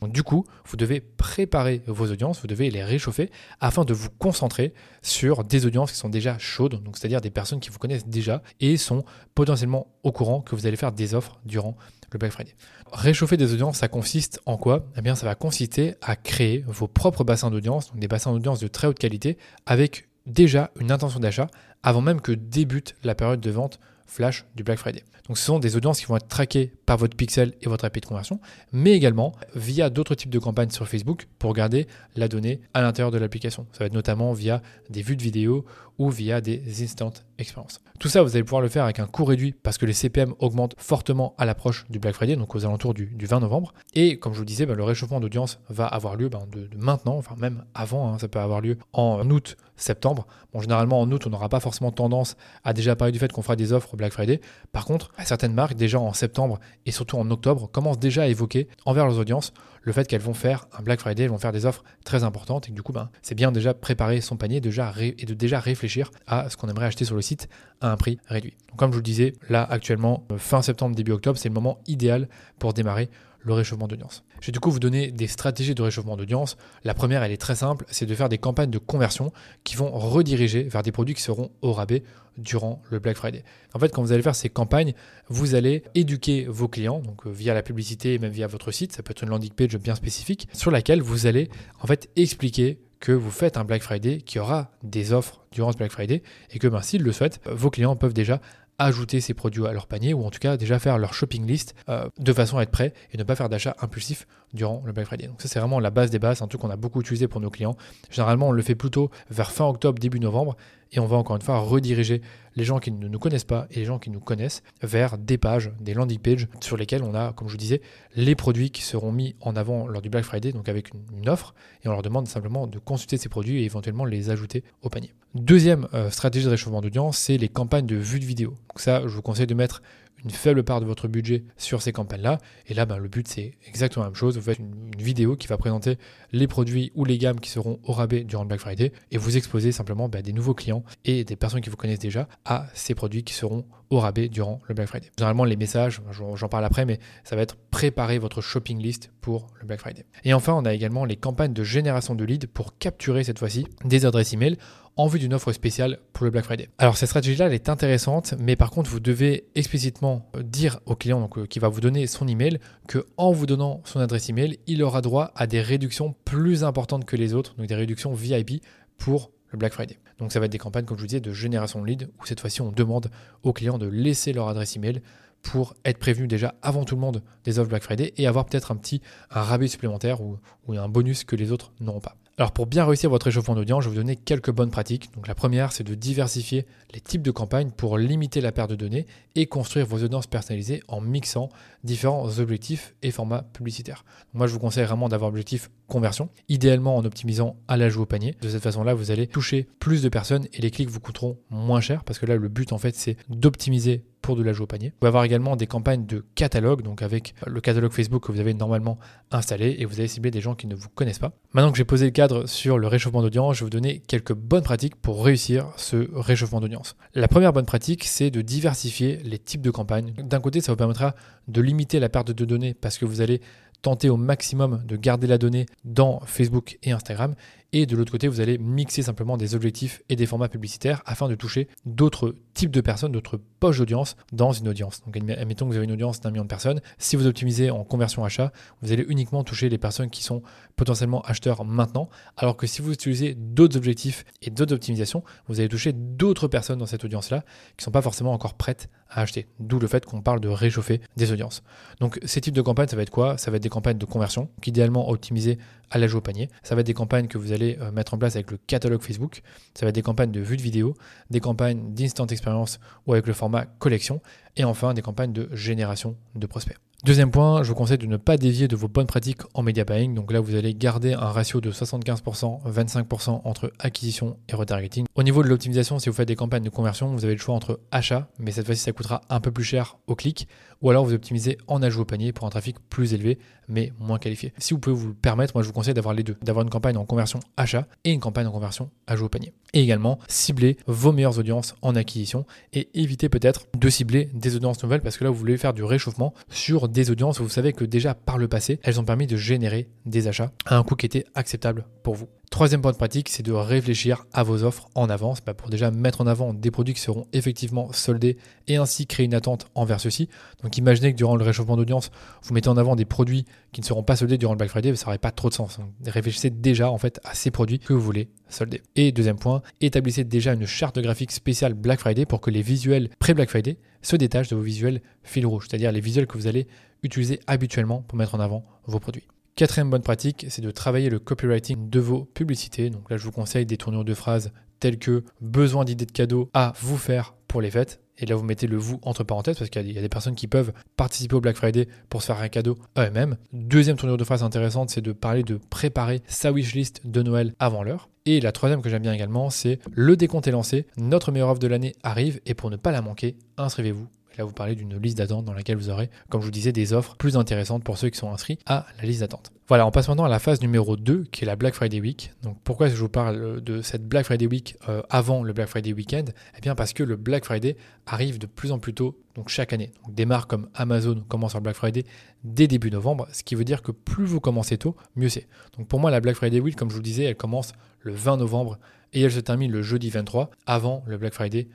Donc, 0.00 0.12
du 0.12 0.22
coup, 0.22 0.44
vous 0.66 0.76
devez 0.76 1.00
préparer 1.00 1.82
vos 1.86 2.10
audiences, 2.10 2.40
vous 2.40 2.46
devez 2.46 2.70
les 2.70 2.84
réchauffer 2.84 3.30
afin 3.60 3.84
de 3.84 3.94
vous 3.94 4.10
concentrer 4.10 4.74
sur 5.02 5.44
des 5.44 5.66
audiences 5.66 5.92
qui 5.92 5.98
sont 5.98 6.08
déjà 6.08 6.38
chaudes, 6.38 6.82
donc 6.82 6.98
c'est-à-dire 6.98 7.20
des 7.20 7.30
personnes 7.30 7.60
qui 7.60 7.70
vous 7.70 7.78
connaissent 7.78 8.06
déjà 8.06 8.42
et 8.60 8.76
sont 8.76 9.04
potentiellement 9.34 9.86
au 10.02 10.12
courant 10.12 10.40
que 10.40 10.54
vous 10.54 10.66
allez 10.66 10.76
faire 10.76 10.92
des 10.92 11.14
offres 11.14 11.40
durant 11.44 11.76
le 12.12 12.18
Black 12.18 12.32
Friday. 12.32 12.54
Réchauffer 12.92 13.36
des 13.36 13.52
audiences, 13.52 13.78
ça 13.78 13.88
consiste 13.88 14.40
en 14.46 14.56
quoi? 14.56 14.86
Eh 14.96 15.02
bien, 15.02 15.14
ça 15.14 15.26
va 15.26 15.34
consister 15.34 15.94
à 16.02 16.16
créer 16.16 16.64
vos 16.66 16.88
propres 16.88 17.24
bassins 17.24 17.50
d'audience, 17.50 17.90
donc 17.90 17.98
des 17.98 18.08
bassins 18.08 18.32
d'audience 18.32 18.60
de 18.60 18.68
très 18.68 18.86
haute 18.86 18.98
qualité, 18.98 19.38
avec 19.66 20.08
déjà 20.26 20.70
une 20.80 20.92
intention 20.92 21.20
d'achat 21.20 21.48
avant 21.82 22.00
même 22.00 22.20
que 22.20 22.32
débute 22.32 22.96
la 23.04 23.14
période 23.14 23.40
de 23.40 23.50
vente 23.50 23.78
flash 24.06 24.44
du 24.54 24.62
Black 24.62 24.78
Friday. 24.78 25.04
Donc 25.28 25.38
ce 25.38 25.44
sont 25.44 25.58
des 25.58 25.76
audiences 25.76 26.00
qui 26.00 26.06
vont 26.06 26.16
être 26.16 26.28
traquées 26.28 26.72
par 26.86 26.96
votre 26.96 27.16
pixel 27.16 27.54
et 27.62 27.68
votre 27.68 27.84
API 27.84 28.00
de 28.00 28.06
conversion, 28.06 28.40
mais 28.72 28.92
également 28.92 29.32
via 29.54 29.90
d'autres 29.90 30.14
types 30.14 30.30
de 30.30 30.38
campagnes 30.38 30.70
sur 30.70 30.88
Facebook 30.88 31.26
pour 31.38 31.52
garder 31.52 31.86
la 32.14 32.28
donnée 32.28 32.60
à 32.74 32.82
l'intérieur 32.82 33.10
de 33.10 33.18
l'application. 33.18 33.66
Ça 33.72 33.80
va 33.80 33.86
être 33.86 33.92
notamment 33.92 34.32
via 34.32 34.62
des 34.90 35.02
vues 35.02 35.16
de 35.16 35.22
vidéos 35.22 35.64
ou 35.98 36.10
via 36.10 36.40
des 36.40 36.82
instant 36.82 37.12
experience. 37.38 37.80
Tout 37.98 38.08
ça, 38.08 38.22
vous 38.22 38.36
allez 38.36 38.44
pouvoir 38.44 38.60
le 38.60 38.68
faire 38.68 38.84
avec 38.84 38.98
un 38.98 39.06
coût 39.06 39.24
réduit 39.24 39.54
parce 39.62 39.78
que 39.78 39.86
les 39.86 39.92
CPM 39.92 40.34
augmentent 40.38 40.74
fortement 40.78 41.34
à 41.38 41.46
l'approche 41.46 41.86
du 41.88 41.98
Black 41.98 42.14
Friday, 42.14 42.36
donc 42.36 42.54
aux 42.54 42.64
alentours 42.64 42.94
du, 42.94 43.16
20 43.18 43.40
novembre. 43.40 43.72
Et 43.94 44.18
comme 44.18 44.32
je 44.32 44.38
vous 44.38 44.42
le 44.42 44.46
disais, 44.46 44.66
ben, 44.66 44.76
le 44.76 44.84
réchauffement 44.84 45.20
d'audience 45.20 45.58
va 45.68 45.86
avoir 45.86 46.16
lieu 46.16 46.28
de, 46.28 46.68
maintenant, 46.76 47.16
enfin 47.16 47.34
même 47.38 47.64
avant, 47.74 48.12
hein, 48.12 48.18
ça 48.18 48.28
peut 48.28 48.38
avoir 48.38 48.60
lieu 48.60 48.78
en 48.92 49.28
août, 49.30 49.56
septembre. 49.76 50.26
Bon, 50.52 50.60
généralement 50.60 51.00
en 51.00 51.10
août, 51.10 51.26
on 51.26 51.30
n'aura 51.30 51.48
pas 51.48 51.60
forcément 51.60 51.92
tendance 51.92 52.36
à 52.64 52.72
déjà 52.72 52.96
parler 52.96 53.12
du 53.12 53.18
fait 53.18 53.32
qu'on 53.32 53.42
fera 53.42 53.56
des 53.56 53.72
offres 53.72 53.96
Black 53.96 54.12
Friday. 54.12 54.40
Par 54.72 54.84
contre, 54.84 55.10
certaines 55.24 55.54
marques, 55.54 55.74
déjà 55.74 56.00
en 56.00 56.12
septembre 56.12 56.58
et 56.84 56.90
surtout 56.90 57.16
en 57.16 57.30
octobre, 57.30 57.70
commencent 57.70 57.98
déjà 57.98 58.22
à 58.22 58.26
évoquer 58.26 58.68
envers 58.84 59.06
leurs 59.06 59.18
audiences 59.18 59.52
le 59.86 59.92
fait 59.92 60.06
qu'elles 60.08 60.20
vont 60.20 60.34
faire 60.34 60.66
un 60.76 60.82
Black 60.82 60.98
Friday, 61.00 61.22
elles 61.22 61.30
vont 61.30 61.38
faire 61.38 61.52
des 61.52 61.64
offres 61.64 61.84
très 62.04 62.24
importantes 62.24 62.66
et 62.66 62.70
que 62.70 62.74
du 62.74 62.82
coup, 62.82 62.92
ben, 62.92 63.08
c'est 63.22 63.36
bien 63.36 63.52
déjà 63.52 63.72
préparer 63.72 64.20
son 64.20 64.36
panier 64.36 64.60
déjà 64.60 64.92
et 64.98 65.24
de 65.24 65.34
déjà 65.34 65.60
réfléchir 65.60 66.10
à 66.26 66.50
ce 66.50 66.56
qu'on 66.56 66.68
aimerait 66.68 66.86
acheter 66.86 67.04
sur 67.04 67.14
le 67.14 67.22
site 67.22 67.48
à 67.80 67.92
un 67.92 67.96
prix 67.96 68.18
réduit. 68.26 68.56
Donc, 68.68 68.78
comme 68.78 68.90
je 68.90 68.96
vous 68.96 69.00
le 69.00 69.04
disais, 69.04 69.34
là 69.48 69.62
actuellement, 69.62 70.26
euh, 70.32 70.38
fin 70.38 70.60
septembre, 70.60 70.96
début 70.96 71.12
octobre, 71.12 71.38
c'est 71.38 71.48
le 71.48 71.54
moment 71.54 71.78
idéal 71.86 72.28
pour 72.58 72.72
démarrer 72.72 73.08
le 73.46 73.54
réchauffement 73.54 73.86
d'audience. 73.86 74.24
Je 74.40 74.46
vais 74.46 74.52
du 74.52 74.60
coup 74.60 74.70
vous 74.70 74.80
donner 74.80 75.12
des 75.12 75.28
stratégies 75.28 75.74
de 75.74 75.82
réchauffement 75.82 76.16
d'audience. 76.16 76.56
La 76.84 76.94
première, 76.94 77.22
elle 77.22 77.30
est 77.30 77.36
très 77.36 77.54
simple, 77.54 77.84
c'est 77.88 78.04
de 78.04 78.14
faire 78.14 78.28
des 78.28 78.38
campagnes 78.38 78.70
de 78.70 78.78
conversion 78.78 79.32
qui 79.62 79.76
vont 79.76 79.90
rediriger 79.92 80.64
vers 80.64 80.82
des 80.82 80.92
produits 80.92 81.14
qui 81.14 81.22
seront 81.22 81.52
au 81.62 81.72
rabais 81.72 82.02
durant 82.36 82.82
le 82.90 82.98
Black 82.98 83.16
Friday. 83.16 83.44
En 83.72 83.78
fait, 83.78 83.90
quand 83.90 84.02
vous 84.02 84.12
allez 84.12 84.22
faire 84.22 84.34
ces 84.34 84.48
campagnes, 84.48 84.94
vous 85.28 85.54
allez 85.54 85.84
éduquer 85.94 86.44
vos 86.46 86.68
clients, 86.68 86.98
donc 86.98 87.26
euh, 87.26 87.30
via 87.30 87.54
la 87.54 87.62
publicité 87.62 88.14
et 88.14 88.18
même 88.18 88.32
via 88.32 88.46
votre 88.46 88.72
site, 88.72 88.92
ça 88.92 89.02
peut 89.02 89.12
être 89.12 89.22
une 89.22 89.30
landing 89.30 89.52
page 89.52 89.76
bien 89.76 89.94
spécifique, 89.94 90.48
sur 90.52 90.70
laquelle 90.70 91.00
vous 91.00 91.26
allez 91.26 91.48
en 91.80 91.86
fait 91.86 92.10
expliquer 92.16 92.80
que 92.98 93.12
vous 93.12 93.30
faites 93.30 93.56
un 93.56 93.64
Black 93.64 93.82
Friday, 93.82 94.18
qu'il 94.18 94.38
y 94.38 94.40
aura 94.40 94.72
des 94.82 95.12
offres 95.12 95.44
durant 95.52 95.70
ce 95.72 95.76
Black 95.76 95.92
Friday, 95.92 96.22
et 96.50 96.58
que 96.58 96.66
ben, 96.66 96.82
s'ils 96.82 97.02
le 97.02 97.12
souhaitent, 97.12 97.40
vos 97.46 97.70
clients 97.70 97.94
peuvent 97.96 98.14
déjà 98.14 98.40
ajouter 98.78 99.20
ces 99.20 99.34
produits 99.34 99.66
à 99.66 99.72
leur 99.72 99.86
panier 99.86 100.14
ou 100.14 100.24
en 100.24 100.30
tout 100.30 100.38
cas 100.38 100.56
déjà 100.56 100.78
faire 100.78 100.98
leur 100.98 101.14
shopping 101.14 101.46
list 101.46 101.74
euh, 101.88 102.08
de 102.18 102.32
façon 102.32 102.58
à 102.58 102.62
être 102.62 102.70
prêt 102.70 102.92
et 103.12 103.18
ne 103.18 103.22
pas 103.22 103.34
faire 103.34 103.48
d'achat 103.48 103.74
impulsif 103.80 104.26
durant 104.52 104.82
le 104.84 104.92
Black 104.92 105.06
Friday. 105.06 105.26
Donc 105.26 105.40
ça 105.40 105.48
c'est 105.48 105.58
vraiment 105.58 105.80
la 105.80 105.90
base 105.90 106.10
des 106.10 106.18
bases, 106.18 106.42
un 106.42 106.46
truc 106.46 106.60
qu'on 106.60 106.70
a 106.70 106.76
beaucoup 106.76 107.00
utilisé 107.00 107.28
pour 107.28 107.40
nos 107.40 107.50
clients. 107.50 107.76
Généralement 108.10 108.48
on 108.48 108.52
le 108.52 108.62
fait 108.62 108.74
plutôt 108.74 109.10
vers 109.30 109.50
fin 109.50 109.66
octobre, 109.66 109.98
début 109.98 110.20
novembre 110.20 110.56
et 110.92 111.00
on 111.00 111.06
va 111.06 111.16
encore 111.16 111.36
une 111.36 111.42
fois 111.42 111.58
rediriger 111.58 112.22
les 112.56 112.64
gens 112.64 112.78
qui 112.78 112.90
ne 112.90 113.08
nous 113.08 113.18
connaissent 113.18 113.44
pas 113.44 113.66
et 113.70 113.80
les 113.80 113.84
gens 113.84 113.98
qui 113.98 114.10
nous 114.10 114.20
connaissent 114.20 114.62
vers 114.82 115.18
des 115.18 115.38
pages, 115.38 115.72
des 115.80 115.94
landing 115.94 116.18
pages 116.18 116.48
sur 116.60 116.76
lesquelles 116.76 117.02
on 117.02 117.14
a, 117.14 117.32
comme 117.32 117.48
je 117.48 117.52
vous 117.52 117.58
disais, 117.58 117.82
les 118.14 118.34
produits 118.34 118.70
qui 118.70 118.82
seront 118.82 119.12
mis 119.12 119.36
en 119.40 119.56
avant 119.56 119.86
lors 119.86 120.02
du 120.02 120.08
Black 120.08 120.24
Friday, 120.24 120.52
donc 120.52 120.68
avec 120.68 120.90
une, 121.12 121.28
offre, 121.28 121.54
et 121.84 121.88
on 121.88 121.92
leur 121.92 122.02
demande 122.02 122.28
simplement 122.28 122.66
de 122.66 122.78
consulter 122.78 123.18
ces 123.18 123.28
produits 123.28 123.62
et 123.62 123.64
éventuellement 123.64 124.04
les 124.04 124.30
ajouter 124.30 124.64
au 124.82 124.88
panier. 124.88 125.12
Deuxième 125.34 125.86
euh, 125.92 126.10
stratégie 126.10 126.46
de 126.46 126.50
réchauffement 126.50 126.80
d'audience, 126.80 127.18
c'est 127.18 127.36
les 127.36 127.48
campagnes 127.48 127.86
de 127.86 127.96
vue 127.96 128.20
de 128.20 128.24
vidéo. 128.24 128.50
Donc 128.50 128.80
ça, 128.80 129.02
je 129.02 129.08
vous 129.08 129.22
conseille 129.22 129.46
de 129.46 129.54
mettre 129.54 129.82
une 130.26 130.32
faible 130.32 130.64
part 130.64 130.80
de 130.80 130.86
votre 130.86 131.06
budget 131.06 131.44
sur 131.56 131.80
ces 131.82 131.92
campagnes-là. 131.92 132.38
Et 132.66 132.74
là, 132.74 132.84
ben, 132.84 132.98
le 132.98 133.08
but, 133.08 133.28
c'est 133.28 133.54
exactement 133.66 134.04
la 134.04 134.10
même 134.10 134.16
chose. 134.16 134.36
Vous 134.36 134.42
faites 134.42 134.58
une, 134.58 134.90
vidéo 134.98 135.36
qui 135.36 135.46
va 135.46 135.56
présenter 135.56 135.98
les 136.32 136.48
produits 136.48 136.90
ou 136.94 137.04
les 137.04 137.16
gammes 137.18 137.38
qui 137.38 137.50
seront 137.50 137.78
au 137.84 137.92
rabais 137.92 138.24
durant 138.24 138.42
le 138.42 138.48
Black 138.48 138.60
Friday 138.60 138.92
et 139.12 139.18
vous 139.18 139.36
exposez 139.36 139.70
simplement 139.70 140.08
ben, 140.08 140.20
des 140.20 140.32
nouveaux 140.32 140.54
clients 140.54 140.82
et 141.04 141.22
des 141.22 141.36
personnes 141.36 141.60
qui 141.60 141.70
vous 141.70 141.76
connaissent 141.76 142.00
déjà 142.00 142.28
à 142.44 142.66
ces 142.74 142.94
produits 142.94 143.22
qui 143.22 143.34
seront 143.34 143.66
au 143.90 144.00
rabais 144.00 144.28
durant 144.28 144.60
le 144.66 144.74
Black 144.74 144.88
Friday. 144.88 145.10
Généralement, 145.16 145.44
les 145.44 145.56
messages, 145.56 146.00
j'en 146.10 146.48
parle 146.48 146.64
après, 146.64 146.84
mais 146.84 146.98
ça 147.22 147.36
va 147.36 147.42
être 147.42 147.56
préparer 147.70 148.18
votre 148.18 148.40
shopping 148.40 148.82
list 148.82 149.12
pour 149.20 149.46
le 149.60 149.66
Black 149.66 149.80
Friday. 149.80 150.06
Et 150.24 150.34
enfin, 150.34 150.54
on 150.54 150.64
a 150.64 150.74
également 150.74 151.04
les 151.04 151.16
campagnes 151.16 151.52
de 151.52 151.62
génération 151.62 152.14
de 152.14 152.24
leads 152.24 152.48
pour 152.48 152.78
capturer 152.78 153.22
cette 153.22 153.38
fois-ci 153.38 153.66
des 153.84 154.06
adresses 154.06 154.32
email 154.32 154.56
en 154.96 155.06
vue 155.06 155.18
d'une 155.18 155.34
offre 155.34 155.52
spéciale 155.52 155.98
pour 156.12 156.24
le 156.24 156.30
Black 156.30 156.44
Friday. 156.44 156.68
Alors 156.78 156.96
cette 156.96 157.10
stratégie-là, 157.10 157.46
elle 157.46 157.54
est 157.54 157.68
intéressante, 157.68 158.34
mais 158.38 158.56
par 158.56 158.70
contre, 158.70 158.90
vous 158.90 159.00
devez 159.00 159.46
explicitement 159.54 160.30
dire 160.42 160.80
au 160.86 160.96
client 160.96 161.28
euh, 161.36 161.46
qui 161.46 161.58
va 161.58 161.68
vous 161.68 161.80
donner 161.80 162.06
son 162.06 162.26
email 162.26 162.58
que 162.88 163.06
en 163.16 163.32
vous 163.32 163.46
donnant 163.46 163.82
son 163.84 164.00
adresse 164.00 164.28
email, 164.30 164.58
il 164.66 164.82
aura 164.82 165.02
droit 165.02 165.32
à 165.36 165.46
des 165.46 165.60
réductions 165.60 166.14
plus 166.24 166.64
importantes 166.64 167.04
que 167.04 167.16
les 167.16 167.34
autres, 167.34 167.54
donc 167.56 167.66
des 167.66 167.74
réductions 167.74 168.12
VIP 168.14 168.62
pour 168.96 169.30
le 169.50 169.58
Black 169.58 169.74
Friday. 169.74 169.98
Donc 170.18 170.32
ça 170.32 170.40
va 170.40 170.46
être 170.46 170.52
des 170.52 170.58
campagnes, 170.58 170.86
comme 170.86 170.96
je 170.96 171.02
vous 171.02 171.08
disais, 171.08 171.20
de 171.20 171.32
génération 171.32 171.82
de 171.82 171.86
leads, 171.86 172.06
où 172.18 172.26
cette 172.26 172.40
fois-ci 172.40 172.62
on 172.62 172.72
demande 172.72 173.10
aux 173.42 173.52
clients 173.52 173.78
de 173.78 173.86
laisser 173.86 174.32
leur 174.32 174.48
adresse 174.48 174.76
email 174.76 175.02
pour 175.42 175.74
être 175.84 175.98
prévenu 175.98 176.26
déjà 176.26 176.54
avant 176.62 176.84
tout 176.84 176.94
le 176.94 177.00
monde 177.02 177.22
des 177.44 177.58
offres 177.58 177.68
Black 177.68 177.82
Friday 177.82 178.14
et 178.16 178.26
avoir 178.26 178.46
peut-être 178.46 178.72
un 178.72 178.76
petit 178.76 179.02
un 179.30 179.42
rabais 179.42 179.68
supplémentaire 179.68 180.20
ou 180.22 180.38
un 180.68 180.88
bonus 180.88 181.24
que 181.24 181.36
les 181.36 181.52
autres 181.52 181.72
n'auront 181.80 182.00
pas. 182.00 182.16
Alors 182.38 182.52
pour 182.52 182.66
bien 182.66 182.84
réussir 182.84 183.08
votre 183.08 183.28
échauffement 183.28 183.54
d'audience, 183.54 183.82
je 183.82 183.88
vais 183.88 183.94
vous 183.94 184.00
donner 184.02 184.14
quelques 184.14 184.50
bonnes 184.50 184.70
pratiques. 184.70 185.08
Donc 185.14 185.26
la 185.26 185.34
première, 185.34 185.72
c'est 185.72 185.84
de 185.84 185.94
diversifier 185.94 186.66
les 186.92 187.00
types 187.00 187.22
de 187.22 187.30
campagnes 187.30 187.70
pour 187.70 187.96
limiter 187.96 188.42
la 188.42 188.52
perte 188.52 188.68
de 188.68 188.76
données 188.76 189.06
et 189.36 189.46
construire 189.46 189.86
vos 189.86 190.04
audiences 190.04 190.26
personnalisées 190.26 190.82
en 190.86 191.00
mixant 191.00 191.48
différents 191.82 192.38
objectifs 192.38 192.94
et 193.00 193.10
formats 193.10 193.40
publicitaires. 193.54 194.04
moi, 194.34 194.46
je 194.46 194.52
vous 194.52 194.58
conseille 194.58 194.84
vraiment 194.84 195.08
d'avoir 195.08 195.30
l'objectif 195.30 195.70
conversion, 195.86 196.28
idéalement 196.50 196.96
en 196.96 197.06
optimisant 197.06 197.56
à 197.68 197.78
l'ajout 197.78 198.02
au 198.02 198.06
panier. 198.06 198.34
De 198.42 198.50
cette 198.50 198.62
façon-là, 198.62 198.92
vous 198.92 199.10
allez 199.10 199.26
toucher 199.26 199.66
plus 199.78 200.02
de 200.02 200.10
personnes 200.10 200.46
et 200.52 200.60
les 200.60 200.70
clics 200.70 200.90
vous 200.90 201.00
coûteront 201.00 201.38
moins 201.48 201.80
cher 201.80 202.04
parce 202.04 202.18
que 202.18 202.26
là, 202.26 202.36
le 202.36 202.48
but 202.48 202.70
en 202.72 202.78
fait, 202.78 202.94
c'est 202.96 203.16
d'optimiser 203.30 204.04
pour 204.22 204.36
de 204.36 204.42
l'ajout 204.42 204.64
au 204.64 204.66
panier. 204.66 204.88
Vous 204.88 204.96
pouvez 205.00 205.08
avoir 205.08 205.24
également 205.24 205.56
des 205.56 205.66
campagnes 205.66 206.06
de 206.06 206.24
catalogue, 206.34 206.82
donc 206.82 207.02
avec 207.02 207.34
le 207.46 207.60
catalogue 207.60 207.92
Facebook 207.92 208.24
que 208.24 208.32
vous 208.32 208.40
avez 208.40 208.54
normalement 208.54 208.98
installé 209.30 209.76
et 209.78 209.84
vous 209.84 209.98
allez 209.98 210.08
cibler 210.08 210.30
des 210.30 210.40
gens 210.40 210.54
qui 210.54 210.66
ne 210.66 210.74
vous 210.74 210.88
connaissent 210.88 211.18
pas. 211.18 211.32
Maintenant 211.52 211.70
que 211.70 211.78
j'ai 211.78 211.84
posé 211.84 212.06
le 212.06 212.10
cadre 212.10 212.46
sur 212.46 212.78
le 212.78 212.86
réchauffement 212.86 213.22
d'audience, 213.22 213.54
je 213.54 213.60
vais 213.60 213.66
vous 213.66 213.70
donner 213.70 214.00
quelques 214.00 214.34
bonnes 214.34 214.62
pratiques 214.64 214.96
pour 214.96 215.24
réussir 215.24 215.68
ce 215.76 216.08
réchauffement 216.14 216.60
d'audience. 216.60 216.96
La 217.14 217.28
première 217.28 217.52
bonne 217.52 217.66
pratique, 217.66 218.04
c'est 218.04 218.30
de 218.30 218.42
diversifier 218.42 219.18
les 219.24 219.38
types 219.38 219.62
de 219.62 219.70
campagnes. 219.70 220.12
D'un 220.18 220.40
côté, 220.40 220.60
ça 220.60 220.72
vous 220.72 220.76
permettra 220.76 221.14
de 221.48 221.60
limiter 221.60 222.00
la 222.00 222.08
perte 222.08 222.30
de 222.30 222.44
données 222.44 222.74
parce 222.74 222.98
que 222.98 223.04
vous 223.04 223.20
allez 223.20 223.40
tenter 223.82 224.10
au 224.10 224.16
maximum 224.16 224.82
de 224.84 224.96
garder 224.96 225.26
la 225.26 225.38
donnée 225.38 225.66
dans 225.84 226.20
Facebook 226.26 226.78
et 226.82 226.92
Instagram. 226.92 227.34
Et 227.72 227.86
de 227.86 227.96
l'autre 227.96 228.12
côté, 228.12 228.28
vous 228.28 228.40
allez 228.40 228.58
mixer 228.58 229.02
simplement 229.02 229.36
des 229.36 229.54
objectifs 229.54 230.02
et 230.08 230.16
des 230.16 230.26
formats 230.26 230.48
publicitaires 230.48 231.02
afin 231.04 231.28
de 231.28 231.34
toucher 231.34 231.68
d'autres 231.84 232.34
types 232.54 232.70
de 232.70 232.80
personnes, 232.80 233.12
d'autres 233.12 233.40
poches 233.60 233.78
d'audience 233.78 234.16
dans 234.32 234.52
une 234.52 234.68
audience. 234.68 235.02
Donc 235.04 235.16
admettons 235.16 235.66
que 235.66 235.70
vous 235.70 235.76
avez 235.76 235.84
une 235.84 235.92
audience 235.92 236.20
d'un 236.20 236.30
million 236.30 236.44
de 236.44 236.48
personnes. 236.48 236.80
Si 236.98 237.16
vous 237.16 237.26
optimisez 237.26 237.70
en 237.70 237.84
conversion 237.84 238.24
achat, 238.24 238.52
vous 238.82 238.92
allez 238.92 239.04
uniquement 239.08 239.44
toucher 239.44 239.68
les 239.68 239.78
personnes 239.78 240.10
qui 240.10 240.22
sont 240.22 240.42
potentiellement 240.76 241.20
acheteurs 241.22 241.64
maintenant. 241.64 242.08
Alors 242.36 242.56
que 242.56 242.66
si 242.66 242.82
vous 242.82 242.92
utilisez 242.92 243.34
d'autres 243.34 243.76
objectifs 243.76 244.24
et 244.42 244.50
d'autres 244.50 244.74
optimisations, 244.74 245.22
vous 245.48 245.60
allez 245.60 245.68
toucher 245.68 245.92
d'autres 245.92 246.48
personnes 246.48 246.78
dans 246.78 246.86
cette 246.86 247.04
audience-là 247.04 247.40
qui 247.76 247.80
ne 247.80 247.84
sont 247.84 247.90
pas 247.90 248.02
forcément 248.02 248.32
encore 248.32 248.54
prêtes 248.54 248.88
à 249.10 249.22
acheter. 249.22 249.46
D'où 249.60 249.78
le 249.78 249.86
fait 249.86 250.04
qu'on 250.04 250.22
parle 250.22 250.40
de 250.40 250.48
réchauffer 250.48 251.00
des 251.16 251.32
audiences. 251.32 251.62
Donc 252.00 252.18
ces 252.24 252.40
types 252.40 252.54
de 252.54 252.62
campagnes, 252.62 252.88
ça 252.88 252.96
va 252.96 253.02
être 253.02 253.10
quoi? 253.10 253.38
Ça 253.38 253.50
va 253.50 253.58
être 253.58 253.62
des 253.62 253.68
campagnes 253.68 253.98
de 253.98 254.04
conversion, 254.06 254.48
qui 254.62 254.70
idéalement 254.70 255.10
optimisées 255.10 255.58
à 255.90 255.98
l'ajout 255.98 256.18
au 256.18 256.20
panier. 256.20 256.48
Ça 256.62 256.74
va 256.74 256.80
être 256.80 256.86
des 256.86 256.94
campagnes 256.94 257.28
que 257.28 257.38
vous 257.38 257.52
allez 257.52 257.78
euh, 257.80 257.90
mettre 257.92 258.14
en 258.14 258.18
place 258.18 258.36
avec 258.36 258.50
le 258.50 258.58
catalogue 258.66 259.02
Facebook. 259.02 259.42
Ça 259.74 259.86
va 259.86 259.90
être 259.90 259.94
des 259.94 260.02
campagnes 260.02 260.32
de 260.32 260.40
vue 260.40 260.56
de 260.56 260.62
vidéo, 260.62 260.94
des 261.30 261.40
campagnes 261.40 261.94
d'instant 261.94 262.26
expérience 262.26 262.80
ou 263.06 263.12
avec 263.12 263.26
le 263.26 263.32
format 263.32 263.66
collection. 263.66 264.20
Et 264.56 264.64
enfin, 264.64 264.94
des 264.94 265.02
campagnes 265.02 265.32
de 265.32 265.48
génération 265.52 266.16
de 266.34 266.46
prospects. 266.46 266.78
Deuxième 267.04 267.30
point, 267.30 267.62
je 267.62 267.68
vous 267.68 267.74
conseille 267.74 267.98
de 267.98 268.06
ne 268.06 268.16
pas 268.16 268.38
dévier 268.38 268.68
de 268.68 268.74
vos 268.74 268.88
bonnes 268.88 269.06
pratiques 269.06 269.42
en 269.52 269.62
media 269.62 269.84
buying. 269.84 270.14
Donc 270.14 270.32
là, 270.32 270.40
vous 270.40 270.54
allez 270.54 270.74
garder 270.74 271.12
un 271.12 271.28
ratio 271.28 271.60
de 271.60 271.70
75%, 271.70 272.62
25% 272.66 273.42
entre 273.44 273.70
acquisition 273.78 274.38
et 274.48 274.54
retargeting. 274.54 275.04
Au 275.14 275.22
niveau 275.22 275.42
de 275.42 275.48
l'optimisation, 275.48 275.98
si 275.98 276.08
vous 276.08 276.14
faites 276.14 276.26
des 276.26 276.36
campagnes 276.36 276.64
de 276.64 276.70
conversion, 276.70 277.14
vous 277.14 277.24
avez 277.24 277.34
le 277.34 277.40
choix 277.40 277.54
entre 277.54 277.80
achat, 277.92 278.28
mais 278.38 278.50
cette 278.50 278.66
fois-ci, 278.66 278.80
ça 278.80 278.92
coûtera 278.92 279.20
un 279.28 279.40
peu 279.40 279.52
plus 279.52 279.62
cher 279.62 279.98
au 280.06 280.14
clic, 280.14 280.48
ou 280.82 280.90
alors 280.90 281.04
vous 281.04 281.14
optimisez 281.14 281.58
en 281.68 281.82
ajout 281.82 282.02
au 282.02 282.04
panier 282.04 282.32
pour 282.32 282.46
un 282.46 282.50
trafic 282.50 282.76
plus 282.88 283.14
élevé, 283.14 283.38
mais 283.68 283.92
moins 283.98 284.18
qualifié. 284.18 284.52
Si 284.58 284.74
vous 284.74 284.80
pouvez 284.80 284.96
vous 284.96 285.08
le 285.08 285.14
permettre, 285.14 285.54
moi 285.54 285.62
je 285.62 285.68
vous 285.68 285.72
conseille 285.72 285.94
d'avoir 285.94 286.14
les 286.14 286.22
deux, 286.22 286.36
d'avoir 286.42 286.64
une 286.64 286.70
campagne 286.70 286.96
en 286.96 287.04
conversion 287.04 287.40
achat 287.56 287.86
et 288.04 288.12
une 288.12 288.20
campagne 288.20 288.46
en 288.46 288.52
conversion 288.52 288.90
ajout 289.06 289.26
au 289.26 289.28
panier. 289.28 289.52
Et 289.72 289.80
également, 289.80 290.18
cibler 290.28 290.76
vos 290.86 291.12
meilleures 291.12 291.38
audiences 291.38 291.74
en 291.82 291.94
acquisition 291.96 292.46
et 292.72 292.88
éviter 292.94 293.28
peut-être 293.28 293.66
de 293.76 293.88
cibler 293.88 294.30
des 294.34 294.56
audiences 294.56 294.82
nouvelles 294.82 295.02
parce 295.02 295.16
que 295.16 295.24
là, 295.24 295.30
vous 295.30 295.36
voulez 295.36 295.56
faire 295.56 295.72
du 295.72 295.84
réchauffement 295.84 296.34
sur 296.50 296.85
des 296.88 297.10
audiences 297.10 297.40
vous 297.40 297.48
savez 297.48 297.72
que 297.72 297.84
déjà 297.84 298.14
par 298.14 298.38
le 298.38 298.48
passé, 298.48 298.80
elles 298.82 299.00
ont 299.00 299.04
permis 299.04 299.26
de 299.26 299.36
générer 299.36 299.88
des 300.04 300.28
achats 300.28 300.52
à 300.66 300.76
un 300.76 300.82
coût 300.82 300.96
qui 300.96 301.06
était 301.06 301.24
acceptable 301.34 301.86
pour 302.02 302.14
vous. 302.14 302.28
Troisième 302.50 302.80
point 302.80 302.92
de 302.92 302.96
pratique, 302.96 303.28
c'est 303.28 303.42
de 303.42 303.52
réfléchir 303.52 304.24
à 304.32 304.42
vos 304.42 304.62
offres 304.62 304.88
en 304.94 305.10
avance 305.10 305.40
bah, 305.44 305.52
pour 305.52 305.68
déjà 305.68 305.90
mettre 305.90 306.20
en 306.20 306.26
avant 306.26 306.54
des 306.54 306.70
produits 306.70 306.94
qui 306.94 307.00
seront 307.00 307.26
effectivement 307.32 307.92
soldés 307.92 308.38
et 308.66 308.76
ainsi 308.76 309.06
créer 309.06 309.26
une 309.26 309.34
attente 309.34 309.66
envers 309.74 310.00
ceux-ci. 310.00 310.28
Donc 310.62 310.78
imaginez 310.78 311.12
que 311.12 311.18
durant 311.18 311.36
le 311.36 311.44
réchauffement 311.44 311.76
d'audience, 311.76 312.10
vous 312.42 312.54
mettez 312.54 312.68
en 312.68 312.76
avant 312.76 312.96
des 312.96 313.04
produits 313.04 313.44
qui 313.72 313.80
ne 313.80 313.86
seront 313.86 314.04
pas 314.04 314.16
soldés 314.16 314.38
durant 314.38 314.54
le 314.54 314.58
Black 314.58 314.70
Friday, 314.70 314.94
ça 314.96 315.06
n'aurait 315.06 315.18
pas 315.18 315.32
trop 315.32 315.48
de 315.48 315.54
sens. 315.54 315.78
réfléchissez 316.06 316.50
déjà 316.50 316.90
en 316.90 316.98
fait 316.98 317.20
à 317.24 317.34
ces 317.34 317.50
produits 317.50 317.78
que 317.78 317.92
vous 317.92 318.00
voulez 318.00 318.30
solder. 318.48 318.80
Et 318.94 319.12
deuxième 319.12 319.38
point, 319.38 319.60
établissez 319.80 320.24
déjà 320.24 320.54
une 320.54 320.66
charte 320.66 320.98
graphique 320.98 321.32
spéciale 321.32 321.74
Black 321.74 322.00
Friday 322.00 322.26
pour 322.26 322.40
que 322.40 322.50
les 322.50 322.62
visuels 322.62 323.10
pré-Black 323.18 323.50
Friday 323.50 323.76
se 324.02 324.16
détachent 324.16 324.48
de 324.48 324.56
vos 324.56 324.62
visuels 324.62 325.02
fil 325.24 325.44
rouge, 325.46 325.66
c'est-à-dire 325.68 325.92
les 325.92 326.00
visuels 326.00 326.26
que 326.26 326.38
vous 326.38 326.46
allez 326.46 326.68
utiliser 327.02 327.40
habituellement 327.46 328.02
pour 328.02 328.16
mettre 328.16 328.34
en 328.34 328.40
avant 328.40 328.64
vos 328.86 329.00
produits. 329.00 329.26
Quatrième 329.56 329.88
bonne 329.88 330.02
pratique, 330.02 330.44
c'est 330.50 330.60
de 330.60 330.70
travailler 330.70 331.08
le 331.08 331.18
copywriting 331.18 331.88
de 331.88 331.98
vos 331.98 332.26
publicités. 332.26 332.90
Donc 332.90 333.10
là, 333.10 333.16
je 333.16 333.24
vous 333.24 333.32
conseille 333.32 333.64
des 333.64 333.78
tournures 333.78 334.04
de 334.04 334.12
phrases 334.12 334.52
telles 334.80 334.98
que 334.98 335.24
besoin 335.40 335.86
d'idées 335.86 336.04
de 336.04 336.12
cadeaux 336.12 336.50
à 336.52 336.74
vous 336.78 336.98
faire 336.98 337.32
pour 337.48 337.62
les 337.62 337.70
fêtes. 337.70 338.02
Et 338.18 338.26
là, 338.26 338.36
vous 338.36 338.44
mettez 338.44 338.66
le 338.66 338.76
vous 338.76 339.00
entre 339.00 339.24
parenthèses 339.24 339.56
parce 339.56 339.70
qu'il 339.70 339.90
y, 339.90 339.96
a 339.96 340.02
des 340.02 340.08
personnes 340.10 340.34
qui 340.34 340.46
peuvent 340.46 340.74
participer 340.98 341.36
au 341.36 341.40
Black 341.40 341.56
Friday 341.56 341.88
pour 342.10 342.20
se 342.20 342.26
faire 342.26 342.38
un 342.42 342.50
cadeau 342.50 342.76
eux-mêmes. 342.98 343.38
Deuxième 343.54 343.96
tournure 343.96 344.18
de 344.18 344.24
phrase 344.24 344.42
intéressante, 344.42 344.90
c'est 344.90 345.00
de 345.00 345.12
parler 345.12 345.42
de 345.42 345.58
préparer 345.70 346.20
sa 346.26 346.52
wishlist 346.52 347.06
de 347.06 347.22
Noël 347.22 347.54
avant 347.58 347.82
l'heure. 347.82 348.10
Et 348.26 348.42
la 348.42 348.52
troisième 348.52 348.82
que 348.82 348.90
j'aime 348.90 349.02
bien 349.02 349.14
également, 349.14 349.48
c'est 349.48 349.78
le 349.90 350.18
décompte 350.18 350.46
est 350.48 350.50
lancé, 350.50 350.86
notre 350.98 351.32
meilleure 351.32 351.48
offre 351.48 351.60
de 351.60 351.66
l'année 351.66 351.94
arrive 352.02 352.42
et 352.44 352.52
pour 352.52 352.68
ne 352.68 352.76
pas 352.76 352.92
la 352.92 353.00
manquer, 353.00 353.36
inscrivez-vous 353.56 354.06
Là, 354.38 354.44
vous 354.44 354.52
parlez 354.52 354.74
d'une 354.74 355.00
liste 355.00 355.18
d'attente 355.18 355.44
dans 355.44 355.54
laquelle 355.54 355.76
vous 355.76 355.88
aurez, 355.88 356.10
comme 356.28 356.40
je 356.40 356.46
vous 356.46 356.52
disais, 356.52 356.72
des 356.72 356.92
offres 356.92 357.16
plus 357.16 357.36
intéressantes 357.36 357.84
pour 357.84 357.96
ceux 357.96 358.10
qui 358.10 358.18
sont 358.18 358.30
inscrits 358.30 358.58
à 358.66 358.86
la 358.98 359.04
liste 359.04 359.20
d'attente. 359.20 359.50
Voilà, 359.68 359.86
on 359.86 359.90
passe 359.90 360.08
maintenant 360.08 360.24
à 360.24 360.28
la 360.28 360.38
phase 360.38 360.60
numéro 360.60 360.96
2, 360.96 361.24
qui 361.32 361.42
est 361.42 361.46
la 361.46 361.56
Black 361.56 361.74
Friday 361.74 362.00
Week. 362.00 362.32
Donc 362.42 362.58
pourquoi 362.62 362.88
je 362.88 362.94
vous 362.94 363.08
parle 363.08 363.60
de 363.60 363.82
cette 363.82 364.06
Black 364.06 364.26
Friday 364.26 364.46
Week 364.46 364.76
euh, 364.88 365.02
avant 365.10 365.42
le 365.42 365.52
Black 365.52 365.68
Friday 365.68 365.92
Weekend? 365.92 366.34
Eh 366.56 366.60
bien 366.60 366.74
parce 366.74 366.92
que 366.92 367.02
le 367.02 367.16
Black 367.16 367.44
Friday 367.44 367.76
arrive 368.06 368.38
de 368.38 368.46
plus 368.46 368.70
en 368.70 368.78
plus 368.78 368.94
tôt, 368.94 369.18
donc 369.34 369.48
chaque 369.48 369.72
année. 369.72 369.92
Donc 370.04 370.14
des 370.14 370.26
marques 370.26 370.48
comme 370.48 370.68
Amazon 370.74 371.24
commencent 371.28 371.54
leur 371.54 371.62
Black 371.62 371.76
Friday 371.76 372.04
dès 372.44 372.68
début 372.68 372.90
novembre, 372.90 373.26
ce 373.32 373.42
qui 373.42 373.54
veut 373.54 373.64
dire 373.64 373.82
que 373.82 373.90
plus 373.90 374.24
vous 374.24 374.38
commencez 374.38 374.78
tôt, 374.78 374.94
mieux 375.16 375.28
c'est. 375.28 375.48
Donc 375.76 375.88
pour 375.88 375.98
moi, 375.98 376.10
la 376.10 376.20
Black 376.20 376.36
Friday 376.36 376.60
Week, 376.60 376.76
comme 376.76 376.90
je 376.90 376.94
vous 376.94 377.02
disais, 377.02 377.24
elle 377.24 377.36
commence 377.36 377.72
le 378.00 378.12
20 378.12 378.36
novembre 378.36 378.78
et 379.14 379.22
elle 379.22 379.32
se 379.32 379.40
termine 379.40 379.72
le 379.72 379.82
jeudi 379.82 380.10
23 380.10 380.50
avant 380.66 381.02
le 381.06 381.16
Black 381.16 381.34
Friday 381.34 381.66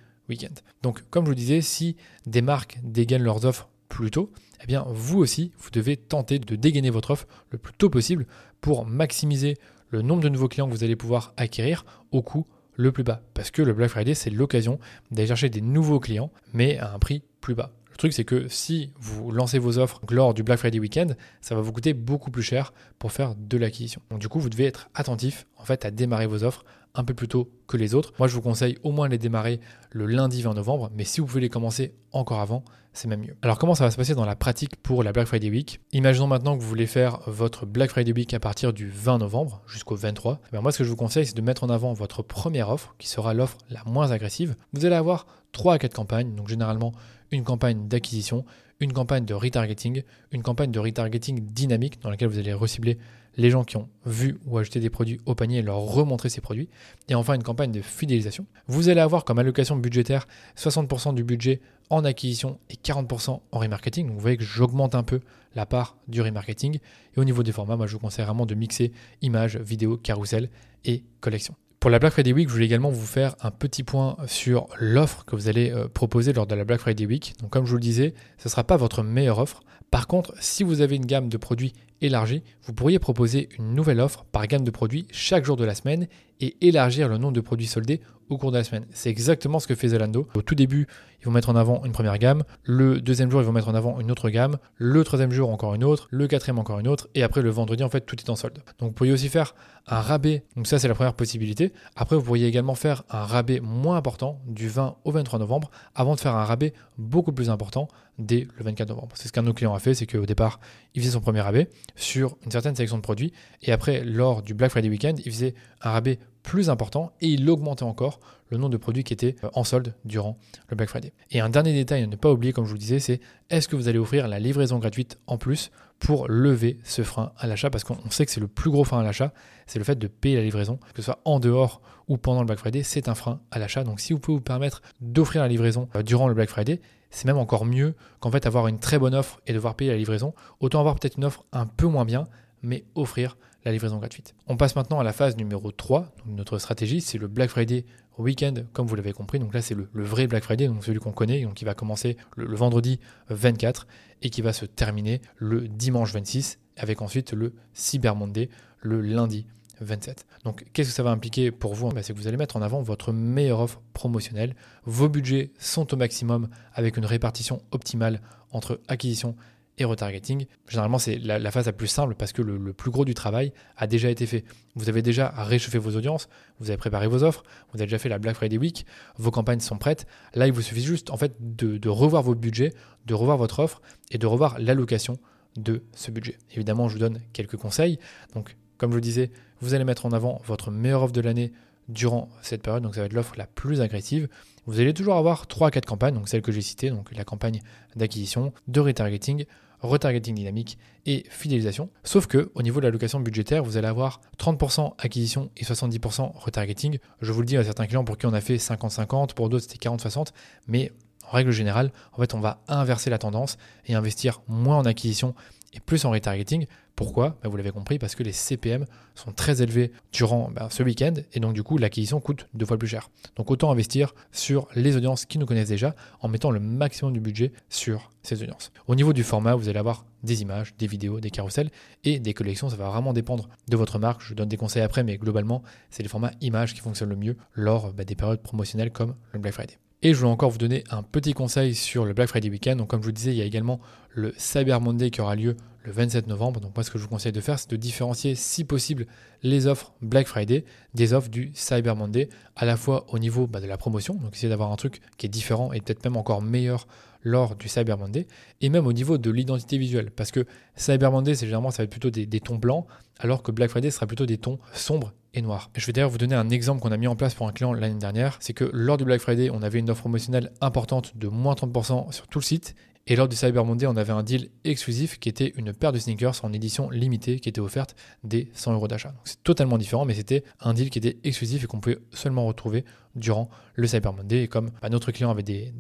Donc, 0.82 1.04
comme 1.10 1.26
je 1.26 1.30
vous 1.32 1.36
disais, 1.36 1.62
si 1.62 1.96
des 2.26 2.42
marques 2.42 2.80
dégainent 2.84 3.24
leurs 3.24 3.46
offres 3.46 3.70
plus 3.90 4.12
tôt, 4.12 4.32
eh 4.64 4.68
bien, 4.68 4.86
vous 4.90 5.20
aussi, 5.20 5.52
vous 5.60 5.70
devez 5.72 5.98
tenter 5.98 6.40
de 6.40 6.56
dégainer 6.56 6.90
votre 6.90 7.12
offre 7.12 7.28
le 7.50 7.58
plus 7.58 7.74
tôt 7.74 7.90
possible 7.90 8.26
pour 8.62 8.86
maximiser 8.86 9.58
le 9.90 10.02
nombre 10.02 10.22
de 10.22 10.30
nouveaux 10.30 10.48
clients 10.48 10.68
que 10.68 10.74
vous 10.74 10.84
allez 10.84 10.96
pouvoir 10.96 11.34
acquérir 11.38 11.86
au 12.12 12.22
coût 12.22 12.48
le 12.76 12.92
plus 12.92 13.04
bas. 13.04 13.22
Parce 13.34 13.52
que 13.52 13.62
le 13.62 13.74
Black 13.74 13.90
Friday, 13.90 14.14
c'est 14.14 14.30
l'occasion 14.30 14.80
d'aller 15.12 15.28
chercher 15.28 15.50
des 15.50 15.62
nouveaux 15.62 16.00
clients, 16.00 16.32
mais 16.54 16.78
à 16.78 16.94
un 16.94 17.00
prix 17.00 17.24
plus 17.42 17.56
bas. 17.56 17.74
Truc, 18.02 18.14
c'est 18.14 18.26
que 18.26 18.48
si 18.48 18.94
vous 19.00 19.30
lancez 19.30 19.60
vos 19.60 19.78
offres 19.78 20.02
lors 20.10 20.34
du 20.34 20.42
Black 20.42 20.58
Friday 20.58 20.80
weekend, 20.80 21.16
ça 21.40 21.54
va 21.54 21.62
vous 21.62 21.72
coûter 21.72 21.94
beaucoup 21.94 22.32
plus 22.32 22.42
cher 22.42 22.74
pour 22.98 23.12
faire 23.12 23.36
de 23.36 23.58
l'acquisition. 23.60 24.02
Donc, 24.10 24.18
du 24.18 24.28
coup, 24.28 24.40
vous 24.40 24.50
devez 24.50 24.66
être 24.66 24.90
attentif 24.96 25.46
en 25.56 25.66
fait 25.66 25.86
à 25.86 25.92
démarrer 25.92 26.26
vos 26.26 26.44
offres 26.44 26.66
un 26.96 27.04
peu 27.04 27.14
plus 27.14 27.28
tôt 27.28 27.52
que 27.68 27.78
les 27.78 27.94
autres. 27.94 28.12
Moi, 28.18 28.28
je 28.28 28.34
vous 28.34 28.42
conseille 28.42 28.80
au 28.82 28.92
moins 28.92 29.08
les 29.08 29.20
démarrer 29.20 29.60
le 29.92 30.08
lundi 30.08 30.42
20 30.42 30.56
novembre, 30.56 30.90
mais 30.96 31.04
si 31.04 31.22
vous 31.22 31.28
pouvez 31.28 31.42
les 31.42 31.50
commencer 31.50 31.94
encore 32.12 32.40
avant, 32.40 32.66
c'est 32.92 33.08
même 33.08 33.22
mieux. 33.22 33.38
Alors, 33.44 33.60
comment 33.60 33.76
ça 33.76 33.84
va 33.84 33.92
se 33.92 33.98
passer 33.98 34.16
dans 34.16 34.26
la 34.26 34.36
pratique 34.36 34.78
pour 34.78 35.04
la 35.04 35.12
Black 35.12 35.28
Friday 35.28 35.52
Week? 35.52 35.80
Imaginons 35.92 36.26
maintenant 36.26 36.58
que 36.58 36.64
vous 36.64 36.68
voulez 36.68 36.88
faire 36.88 37.20
votre 37.28 37.68
Black 37.68 37.92
Friday 37.92 38.14
Week 38.14 38.34
à 38.34 38.40
partir 38.40 38.74
du 38.74 38.90
20 38.90 39.20
novembre 39.20 39.62
jusqu'au 39.68 39.96
23. 39.96 40.42
Eh 40.52 40.58
moi, 40.58 40.72
ce 40.72 40.80
que 40.80 40.84
je 40.86 40.90
vous 40.90 40.96
conseille, 40.96 41.28
c'est 41.28 41.38
de 41.38 41.42
mettre 41.44 41.64
en 41.64 41.70
avant 41.70 41.94
votre 41.94 42.24
première 42.24 42.72
offre, 42.72 42.96
qui 42.98 43.08
sera 43.08 43.36
l'offre 43.36 43.60
la 43.70 43.84
moins 43.86 44.10
agressive. 44.10 44.56
Vous 44.74 44.88
allez 44.88 44.96
avoir 44.96 45.28
3 45.52 45.76
à 45.76 45.78
4 45.78 45.94
campagnes, 45.94 46.34
donc 46.34 46.48
généralement 46.48 46.94
une 47.32 47.44
campagne 47.44 47.88
d'acquisition, 47.88 48.46
une 48.80 48.94
campagne 48.94 49.26
de 49.26 49.34
retargeting, 49.34 50.04
une 50.32 50.42
campagne 50.42 50.72
de 50.72 50.80
retargeting 50.80 51.40
dynamique 51.46 52.02
dans 52.02 52.10
laquelle 52.10 52.30
vous 52.30 52.40
allez 52.40 52.54
recibler 52.54 52.98
les 53.38 53.50
gens 53.50 53.64
qui 53.64 53.78
ont 53.78 53.88
vu 54.06 54.40
ou 54.46 54.58
acheté 54.58 54.80
des 54.80 54.90
produits 54.90 55.20
au 55.26 55.36
panier 55.36 55.60
et 55.60 55.62
leur 55.62 55.78
remontrer 55.78 56.30
ces 56.30 56.42
produits. 56.42 56.70
Et 57.08 57.16
enfin, 57.16 57.34
une 57.34 57.44
campagne 57.44 57.72
de 57.72 57.82
fidélisation. 57.82 58.46
Vous 58.68 58.90
allez 58.90 59.00
avoir 59.00 59.24
comme 59.24 59.40
allocation 59.40 59.78
budgétaire 59.78 60.28
60% 60.58 61.14
du 61.14 61.24
budget 61.24 61.62
en 61.90 62.04
acquisition 62.04 62.60
et 62.70 62.76
40% 62.76 63.40
en 63.52 63.60
remarketing. 63.60 64.10
Vous 64.10 64.20
voyez 64.20 64.38
que 64.38 64.44
j'augmente 64.44 64.96
un 64.96 65.04
peu 65.04 65.22
la 65.56 65.66
part 65.66 65.98
du 66.08 66.22
remarketing. 66.22 66.80
Et 67.16 67.20
au 67.20 67.24
niveau 67.24 67.44
des 67.44 67.52
formats, 67.52 67.78
moi 67.78 67.88
je 67.88 67.94
vous 67.94 68.00
conseille 68.00 68.26
vraiment 68.26 68.46
de 68.46 68.56
mixer 68.56 68.92
images, 69.22 69.58
vidéos, 69.58 69.98
carousel 69.98 70.50
et 70.86 71.04
collection. 71.20 71.56
Pour 71.82 71.90
la 71.90 71.98
Black 71.98 72.14
Friday 72.14 72.32
Week, 72.32 72.48
je 72.48 72.54
voulais 72.54 72.68
également 72.68 72.92
vous 72.92 73.08
faire 73.08 73.36
un 73.42 73.50
petit 73.50 73.82
point 73.82 74.16
sur 74.28 74.68
l'offre 74.80 75.26
que 75.26 75.36
vous 75.36 75.48
allez 75.48 75.72
euh, 75.72 75.88
proposer 75.88 76.32
lors 76.32 76.46
de 76.46 76.54
la 76.54 76.64
Black 76.64 76.80
Friday 76.80 77.08
Week. 77.08 77.34
Donc 77.42 77.50
comme 77.50 77.66
je 77.66 77.72
vous 77.72 77.78
le 77.78 77.82
disais, 77.82 78.14
ce 78.38 78.48
ne 78.48 78.52
sera 78.52 78.64
pas 78.64 78.78
votre 78.78 79.02
meilleure 79.02 79.40
offre. 79.40 79.64
Par 79.90 80.06
contre, 80.06 80.36
si 80.40 80.64
vous 80.64 80.82
avez 80.82 80.96
une 80.96 81.08
gamme 81.08 81.28
de 81.28 81.38
produits 81.38 81.74
élargie, 82.02 82.44
vous 82.64 82.74
pourriez 82.74 83.00
proposer 83.00 83.50
une 83.58 83.74
nouvelle 83.74 84.00
offre 84.00 84.26
par 84.32 84.48
gamme 84.48 84.64
de 84.64 84.72
produits 84.72 85.08
chaque 85.12 85.46
jour 85.46 85.56
de 85.56 85.66
la 85.66 85.76
semaine 85.76 86.08
et 86.40 86.58
élargir 86.68 87.08
le 87.08 87.18
nombre 87.18 87.34
de 87.34 87.42
produits 87.42 87.68
soldés 87.68 88.02
au 88.30 88.38
cours 88.38 88.52
de 88.52 88.58
la 88.58 88.64
semaine. 88.64 88.86
C'est 88.92 89.10
exactement 89.10 89.60
ce 89.60 89.68
que 89.68 89.76
fait 89.76 89.90
Zalando. 89.90 90.28
Au 90.34 90.42
tout 90.42 90.56
début, 90.56 90.88
ils 91.20 91.26
vont 91.26 91.32
mettre 91.32 91.50
en 91.50 91.56
avant 91.56 91.84
une 91.86 91.92
première 91.92 92.18
gamme, 92.18 92.44
le 92.64 93.00
deuxième 93.00 93.30
jour, 93.30 93.42
ils 93.42 93.46
vont 93.46 93.52
mettre 93.52 93.68
en 93.68 93.76
avant 93.76 94.00
une 94.00 94.10
autre 94.10 94.30
gamme, 94.30 94.58
le 94.76 95.04
troisième 95.04 95.32
jour, 95.32 95.50
encore 95.50 95.76
une 95.76 95.84
autre, 95.84 96.08
le 96.10 96.28
quatrième, 96.28 96.58
encore 96.58 96.80
une 96.80 96.88
autre, 96.88 97.10
et 97.14 97.24
après 97.24 97.42
le 97.42 97.50
vendredi, 97.50 97.84
en 97.84 97.90
fait, 97.90 98.02
tout 98.02 98.16
est 98.20 98.30
en 98.30 98.36
solde. 98.36 98.60
Donc 98.80 98.90
vous 98.90 98.94
pourriez 98.94 99.12
aussi 99.12 99.30
faire 99.30 99.54
un 99.88 100.00
rabais, 100.00 100.46
donc 100.56 100.68
ça 100.68 100.80
c'est 100.80 100.88
la 100.88 100.96
première 100.96 101.14
possibilité. 101.14 101.74
Après, 101.96 102.16
vous 102.16 102.24
pourriez 102.24 102.48
également 102.48 102.76
faire 102.76 103.04
un 103.10 103.24
rabais 103.24 103.60
moins 103.60 103.98
important 103.98 104.42
du 104.48 104.70
20 104.70 104.96
au 105.04 105.12
23 105.12 105.40
novembre, 105.40 105.70
avant 105.94 106.16
de 106.16 106.20
faire 106.20 106.36
un 106.36 106.46
rabais 106.46 106.74
beaucoup 106.98 107.34
plus 107.34 107.50
important 107.50 107.88
dès 108.18 108.48
le 108.58 108.64
24 108.64 108.90
novembre. 108.90 109.10
C'est 109.16 109.28
ce 109.28 109.34
qu'un 109.34 109.42
de 109.42 109.48
nos 109.48 109.54
clients 109.54 109.74
a 109.74 109.80
fait, 109.80 109.94
c'est 109.94 110.06
qu'au 110.06 110.26
départ, 110.26 110.60
il 110.94 111.02
faisait 111.02 111.14
son 111.14 111.22
premier 111.22 111.42
rabais 111.42 111.70
sur 111.96 112.38
une 112.46 112.52
certaine 112.52 112.76
sélection 112.76 112.98
de 112.98 113.02
produits, 113.02 113.34
et 113.62 113.72
après, 113.72 114.04
lors 114.04 114.42
du 114.42 114.54
Black 114.54 114.72
Friday 114.72 114.90
Weekend, 114.90 115.20
il 115.26 115.32
faisait 115.32 115.56
un 115.82 115.92
rabais 115.92 116.20
plus 116.44 116.70
important 116.70 117.14
et 117.22 117.28
il 117.28 117.50
augmentait 117.50 117.84
encore 117.84 118.20
le 118.50 118.58
nombre 118.58 118.72
de 118.72 118.78
produits 118.78 119.04
qui 119.04 119.14
étaient 119.14 119.36
euh, 119.44 119.50
en 119.54 119.64
solde 119.64 119.94
durant 120.06 120.38
le 120.70 120.76
Black 120.76 120.90
Friday. 120.90 121.14
Et 121.32 121.40
un 121.40 121.50
dernier 121.50 121.74
détail 121.74 122.04
à 122.04 122.08
ne 122.08 122.16
pas 122.16 122.32
oublier, 122.32 122.54
comme 122.54 122.66
je 122.66 122.70
vous 122.70 122.76
le 122.76 122.80
disais, 122.80 123.00
c'est 123.00 123.22
est-ce 123.50 123.68
que 123.68 123.76
vous 123.76 123.88
allez 123.88 124.00
offrir 124.00 124.28
la 124.28 124.40
livraison 124.40 124.80
gratuite 124.80 125.20
en 125.28 125.38
plus 125.38 125.72
pour 126.00 126.28
lever 126.28 126.80
ce 126.84 127.04
frein 127.04 127.32
à 127.38 127.48
l'achat? 127.48 127.70
Parce 127.70 127.84
qu'on 127.84 128.10
sait 128.10 128.26
que 128.26 128.32
c'est 128.32 128.40
le 128.40 128.48
plus 128.48 128.72
gros 128.72 128.84
frein 128.84 129.00
à 129.00 129.04
l'achat, 129.04 129.34
c'est 129.68 129.80
le 129.80 129.86
fait 129.86 129.98
de 129.98 130.08
payer 130.08 130.36
la 130.36 130.44
livraison, 130.44 130.78
que 130.78 130.98
ce 130.98 131.04
soit 131.04 131.22
en 131.26 131.40
dehors 131.40 131.82
ou 132.08 132.18
pendant 132.18 132.42
le 132.42 132.46
Black 132.46 132.60
Friday, 132.60 132.84
c'est 132.84 133.08
un 133.08 133.16
frein 133.16 133.42
à 133.52 133.60
l'achat. 133.60 133.84
Donc 133.84 134.00
si 134.00 134.14
vous 134.14 134.20
pouvez 134.20 134.38
vous 134.38 134.44
permettre 134.44 134.82
d'offrir 135.00 135.42
la 135.42 135.48
livraison 135.48 135.88
euh, 135.96 136.04
durant 136.04 136.28
le 136.28 136.34
Black 136.34 136.50
Friday, 136.50 136.82
c'est 137.12 137.26
même 137.26 137.38
encore 137.38 137.66
mieux 137.66 137.94
qu'en 138.20 138.32
fait 138.32 138.46
avoir 138.46 138.68
une 138.68 138.80
très 138.80 138.98
bonne 138.98 139.14
offre 139.14 139.40
et 139.46 139.54
devoir 139.54 139.76
payer 139.76 139.92
la 139.92 139.98
livraison. 139.98 140.34
Autant 140.60 140.80
avoir 140.80 140.96
peut-être 140.96 141.18
une 141.18 141.26
offre 141.26 141.46
un 141.52 141.66
peu 141.66 141.88
moins 141.88 142.06
bien, 142.06 142.28
mais 142.64 142.86
offrir 142.96 143.38
la 143.64 143.72
livraison 143.72 143.98
gratuite. 143.98 144.34
On 144.48 144.58
passe 144.58 144.76
maintenant 144.76 145.00
à 145.00 145.04
la 145.04 145.14
phase 145.14 145.38
numéro 145.38 145.72
3. 145.72 146.08
notre 146.26 146.58
stratégie, 146.58 147.02
c'est 147.02 147.18
le 147.18 147.28
Black 147.28 147.50
Friday 147.50 147.86
Weekend, 148.18 148.68
comme 148.74 148.88
vous 148.88 148.96
l'avez 148.96 149.14
compris. 149.14 149.40
Donc 149.40 149.54
là, 149.54 149.62
c'est 149.62 149.76
le, 149.76 150.04
vrai 150.04 150.28
Black 150.28 150.44
Friday, 150.44 150.68
donc 150.68 150.84
celui 150.84 151.00
qu'on 151.00 151.12
connaît, 151.12 151.44
donc 151.44 151.56
qui 151.56 151.66
va 151.66 151.74
commencer 151.74 152.18
le, 152.36 152.56
vendredi 152.56 153.00
24 153.30 153.88
et 154.22 154.30
qui 154.30 154.42
va 154.42 154.54
se 154.54 154.66
terminer 154.66 155.22
le 155.38 155.68
dimanche 155.68 156.14
26, 156.14 156.60
avec 156.78 157.02
ensuite 157.02 157.34
le 157.34 157.54
Cyber 157.74 158.16
Monday, 158.16 158.50
le 158.80 159.02
lundi 159.02 159.46
27. 159.82 160.26
Donc, 160.44 160.66
qu'est-ce 160.74 160.90
que 160.90 160.96
ça 160.96 161.04
va 161.04 161.12
impliquer 161.12 161.52
pour 161.52 161.74
vous? 161.74 161.90
Bah, 161.90 162.04
C'est 162.04 162.14
que 162.14 162.18
vous 162.18 162.28
allez 162.28 162.38
mettre 162.38 162.58
en 162.58 162.62
avant 162.62 162.82
votre 162.82 163.12
meilleure 163.12 163.60
offre 163.60 163.82
promotionnelle. 163.94 164.56
Vos 164.86 165.10
budgets 165.10 165.52
sont 165.60 165.94
au 165.94 165.98
maximum 165.98 166.50
avec 166.74 166.98
une 166.98 167.06
répartition 167.06 167.62
optimale 167.72 168.22
entre 168.52 168.80
acquisition 168.88 169.36
et 169.78 169.86
retargeting. 169.86 170.46
Généralement, 170.68 171.00
c'est 171.00 171.18
la, 171.18 171.52
phase 171.52 171.66
la 171.66 171.74
plus 171.74 171.88
simple 171.88 172.16
parce 172.16 172.34
que 172.34 172.42
le, 172.42 172.74
plus 172.74 172.92
gros 172.92 173.06
du 173.06 173.14
travail 173.14 173.54
a 173.78 173.88
déjà 173.88 174.10
été 174.10 174.26
fait. 174.26 174.44
Vous 174.76 174.90
avez 174.90 175.02
déjà 175.02 175.30
réchauffé 175.30 175.78
vos 175.78 175.96
audiences, 175.96 176.30
vous 176.60 176.70
avez 176.70 176.78
préparé 176.78 177.08
vos 177.08 177.24
offres, 177.24 177.44
vous 177.72 177.80
avez 177.80 177.88
déjà 177.88 177.98
fait 177.98 178.10
la 178.10 178.20
Black 178.20 178.36
Friday 178.36 178.58
Week, 178.58 178.86
vos 179.18 179.32
campagnes 179.32 179.60
sont 179.60 179.78
prêtes. 179.78 180.06
Là, 180.34 180.48
il 180.48 180.54
vous 180.54 180.62
suffit 180.62 180.84
juste 180.84 181.10
en 181.10 181.18
fait 181.18 181.36
de, 181.40 181.90
revoir 181.90 182.24
votre 182.24 182.40
budget, 182.40 182.74
de 183.06 183.14
revoir 183.14 183.38
votre 183.38 183.60
offre 183.60 183.82
et 184.12 184.18
de 184.18 184.28
revoir 184.28 184.60
l'allocation 184.60 185.18
de 185.58 185.84
ce 185.94 186.12
budget. 186.12 186.38
Évidemment, 186.52 186.88
je 186.88 186.94
vous 186.94 187.00
donne 187.00 187.20
quelques 187.34 187.58
conseils. 187.58 188.00
Donc, 188.34 188.56
comme 188.82 188.90
je 188.90 188.96
le 188.96 189.02
disais, 189.02 189.30
vous 189.60 189.76
allez 189.76 189.84
mettre 189.84 190.08
en 190.08 190.12
avant 190.12 190.42
votre 190.44 190.72
meilleure 190.72 191.04
offre 191.04 191.14
de 191.14 191.22
l'année 191.22 191.54
durant 191.88 192.30
cette 192.42 192.64
période, 192.64 192.82
donc 192.82 192.96
ça 192.96 193.02
va 193.02 193.06
être 193.06 193.14
l'offre 193.14 193.36
la 193.38 193.46
plus 193.46 193.80
agressive. 193.80 194.28
Vous 194.66 194.80
allez 194.80 194.92
toujours 194.92 195.18
avoir 195.18 195.46
3 195.46 195.68
à 195.68 195.72
4 195.72 195.86
campagnes, 195.86 196.16
donc 196.16 196.28
celles 196.28 196.42
que 196.42 196.52
j'ai 196.52 196.62
citées, 196.62 196.90
donc 196.90 197.16
la 197.16 197.24
campagne 197.24 197.62
d'acquisition, 197.96 198.54
de 198.68 198.80
retargeting, 198.80 199.46
retargeting 199.82 200.34
dynamique 200.34 200.80
et 201.06 201.24
fidélisation. 201.30 201.92
Sauf 202.04 202.26
que 202.26 202.52
au 202.56 202.64
niveau 202.64 202.80
de 202.80 202.86
l'allocation 202.88 203.20
budgétaire, 203.20 203.64
vous 203.64 203.78
allez 203.78 203.88
avoir 203.88 204.20
30% 204.40 204.96
acquisition 204.98 205.52
et 205.58 205.64
70% 205.64 206.32
retargeting. 206.34 206.98
Je 207.22 207.32
vous 207.32 207.42
le 207.42 207.46
dis 207.46 207.58
à 207.58 207.64
certains 207.64 207.86
clients 207.86 208.04
pour 208.04 208.18
qui 208.18 208.26
on 208.26 208.34
a 208.34 208.42
fait 208.42 208.56
50-50, 208.56 209.36
pour 209.36 209.50
d'autres 209.50 209.68
c'était 209.70 209.88
40-60, 209.88 210.30
mais 210.66 210.92
en 211.28 211.36
règle 211.36 211.52
générale, 211.52 211.92
en 212.14 212.18
fait, 212.18 212.34
on 212.34 212.40
va 212.40 212.64
inverser 212.68 213.12
la 213.12 213.20
tendance 213.20 213.60
et 213.86 213.94
investir 213.94 214.42
moins 214.48 214.78
en 214.78 214.86
acquisition 214.86 215.36
et 215.74 215.80
plus 215.80 216.04
en 216.06 216.12
retargeting. 216.12 216.66
Pourquoi 217.02 217.36
bah, 217.42 217.50
Vous 217.50 217.58
l'avez 217.58 217.72
compris, 217.72 217.98
parce 217.98 218.14
que 218.14 218.22
les 218.22 218.32
CPM 218.32 218.86
sont 219.16 219.32
très 219.32 219.64
élevés 219.64 219.92
durant 220.12 220.52
bah, 220.52 220.68
ce 220.70 220.84
week-end 220.84 221.14
et 221.34 221.40
donc 221.40 221.54
du 221.54 221.64
coup 221.64 221.80
l'acquisition 221.80 222.20
coûte 222.20 222.48
deux 222.54 222.66
fois 222.66 222.78
plus 222.78 222.88
cher. 222.88 223.10
Donc 223.36 223.50
autant 223.50 223.72
investir 223.72 224.14
sur 224.32 224.68
les 224.76 224.96
audiences 224.96 225.26
qui 225.26 225.40
nous 225.40 225.48
connaissent 225.48 225.70
déjà 225.70 225.96
en 226.20 226.28
mettant 226.28 226.52
le 226.52 226.60
maximum 226.60 227.12
du 227.12 227.20
budget 227.20 227.54
sur 227.70 228.12
ces 228.22 228.44
audiences. 228.44 228.72
Au 228.86 228.94
niveau 228.94 229.14
du 229.14 229.24
format, 229.24 229.56
vous 229.56 229.68
allez 229.68 229.80
avoir 229.80 230.06
des 230.22 230.44
images, 230.44 230.76
des 230.78 230.86
vidéos, 230.86 231.20
des 231.20 231.32
carousels 231.32 231.72
et 232.04 232.20
des 232.20 232.36
collections. 232.36 232.70
Ça 232.70 232.76
va 232.76 232.90
vraiment 232.90 233.14
dépendre 233.14 233.50
de 233.68 233.76
votre 233.76 233.98
marque. 233.98 234.22
Je 234.22 234.36
donne 234.36 234.50
des 234.50 234.58
conseils 234.58 234.84
après, 234.84 235.04
mais 235.04 235.18
globalement, 235.18 235.64
c'est 235.90 236.04
les 236.04 236.10
formats 236.10 236.34
images 236.40 236.76
qui 236.76 236.82
fonctionnent 236.82 237.10
le 237.10 237.16
mieux 237.16 237.36
lors 237.56 237.94
bah, 237.94 238.04
des 238.04 238.16
périodes 238.16 238.44
promotionnelles 238.44 238.92
comme 238.92 239.16
le 239.34 239.40
Black 239.40 239.56
Friday. 239.56 239.78
Et 240.04 240.16
je 240.16 240.20
voulais 240.20 240.32
encore 240.32 240.50
vous 240.50 240.58
donner 240.58 240.84
un 240.90 241.04
petit 241.04 241.34
conseil 241.34 241.76
sur 241.76 242.06
le 242.06 242.14
Black 242.14 242.28
Friday 242.28 242.50
Weekend. 242.50 242.80
Donc, 242.80 242.90
comme 242.90 243.02
je 243.02 243.06
vous 243.06 243.12
disais, 243.12 243.34
il 243.34 243.38
y 243.38 243.42
a 243.42 243.46
également 243.46 243.80
le 244.10 244.34
Cyber 244.36 244.82
Monday 244.82 245.12
qui 245.12 245.22
aura 245.22 245.36
lieu 245.36 245.56
le 245.84 245.92
27 245.92 246.26
novembre. 246.26 246.60
Donc, 246.60 246.76
moi, 246.76 246.84
ce 246.84 246.90
que 246.90 246.98
je 246.98 247.04
vous 247.04 247.10
conseille 247.10 247.32
de 247.32 247.40
faire, 247.40 247.60
c'est 247.60 247.70
de 247.70 247.76
différencier, 247.76 248.34
si 248.34 248.64
possible, 248.64 249.06
les 249.44 249.68
offres 249.68 249.94
Black 250.02 250.26
Friday 250.26 250.66
des 250.96 251.14
offres 251.14 251.30
du 251.30 251.52
Cyber 251.54 251.96
Monday, 251.96 252.30
à 252.56 252.66
la 252.66 252.78
fois 252.78 253.06
au 253.10 253.20
niveau 253.20 253.46
bah, 253.46 253.62
de 253.62 253.68
la 253.68 253.78
promotion, 253.78 254.16
donc 254.16 254.34
essayer 254.34 254.50
d'avoir 254.50 254.72
un 254.72 254.76
truc 254.76 255.02
qui 255.18 255.28
est 255.28 255.30
différent 255.30 255.72
et 255.72 255.82
peut-être 255.82 256.04
même 256.04 256.18
encore 256.18 256.42
meilleur 256.42 256.88
lors 257.24 257.56
du 257.56 257.68
Cyber 257.68 257.98
Monday, 257.98 258.28
et 258.62 258.70
même 258.70 258.88
au 258.88 258.94
niveau 258.94 259.18
de 259.18 259.32
l'identité 259.32 259.78
visuelle. 259.78 260.12
Parce 260.12 260.32
que 260.32 260.46
Cyber 260.76 261.12
Monday, 261.12 261.36
c'est 261.36 261.46
généralement, 261.46 261.72
ça 261.72 261.78
va 261.78 261.84
être 261.86 261.92
plutôt 261.92 262.10
des, 262.10 262.40
tons 262.40 262.56
blancs, 262.56 262.86
alors 263.20 263.44
que 263.44 263.52
Black 263.52 263.70
Friday 263.70 263.92
sera 263.92 264.08
plutôt 264.08 264.26
des 264.26 264.38
tons 264.38 264.60
sombres 264.74 265.14
et 265.34 265.42
noir. 265.42 265.70
Je 265.76 265.86
vais 265.86 265.94
d'ailleurs 265.94 266.10
vous 266.10 266.18
donner 266.18 266.36
un 266.36 266.50
exemple 266.50 266.82
qu'on 266.82 266.92
a 266.92 266.98
mis 266.98 267.08
en 267.08 267.16
place 267.16 267.34
pour 267.34 267.48
un 267.48 267.52
client 267.52 267.74
l'année 267.74 268.00
dernière. 268.00 268.38
C'est 268.42 268.54
que 268.54 268.70
lors 268.74 268.98
du 268.98 269.06
Black 269.06 269.22
Friday, 269.22 269.50
on 269.52 269.62
avait 269.62 269.80
une 269.80 269.90
offre 269.90 270.02
promotionnelle 270.02 270.52
importante 270.60 271.16
de 271.18 271.28
moins 271.28 271.54
30% 271.54 272.12
sur 272.12 272.28
tout 272.28 272.40
le 272.40 272.44
site. 272.44 272.76
Et 273.08 273.16
lors 273.16 273.28
du 273.28 273.36
Cyber 273.36 273.66
Monday, 273.66 273.88
on 273.88 273.98
avait 273.98 274.14
un 274.14 274.24
deal 274.24 274.50
exclusif 274.64 275.20
qui 275.20 275.28
était 275.28 275.54
une 275.56 275.74
paire 275.74 275.92
de 275.92 276.00
sneakers 276.00 276.44
en 276.44 276.54
édition 276.54 276.90
limitée 276.90 277.40
qui 277.40 277.50
était 277.50 277.62
offerte 277.62 277.96
des 278.24 278.50
100 278.54 278.74
euros 278.74 278.88
d'achat. 278.88 279.10
Donc 279.10 279.22
c'est 279.24 279.42
totalement 279.44 279.78
différent, 279.78 280.06
mais 280.06 280.14
c'était 280.14 280.44
un 280.60 280.74
deal 280.74 280.90
qui 280.90 281.00
était 281.00 281.18
exclusif 281.24 281.64
et 281.64 281.68
qu'on 281.68 281.80
pouvait 281.80 281.98
seulement 282.12 282.46
retrouver 282.46 282.86
durant 283.16 283.50
le 283.76 283.88
Cyber 283.88 284.14
Monday. 284.14 284.44
Et 284.44 284.48
comme 284.48 284.72
bah, 284.82 284.90
notre 284.90 285.12
client 285.12 285.32
avait 285.32 285.44
des, 285.44 285.74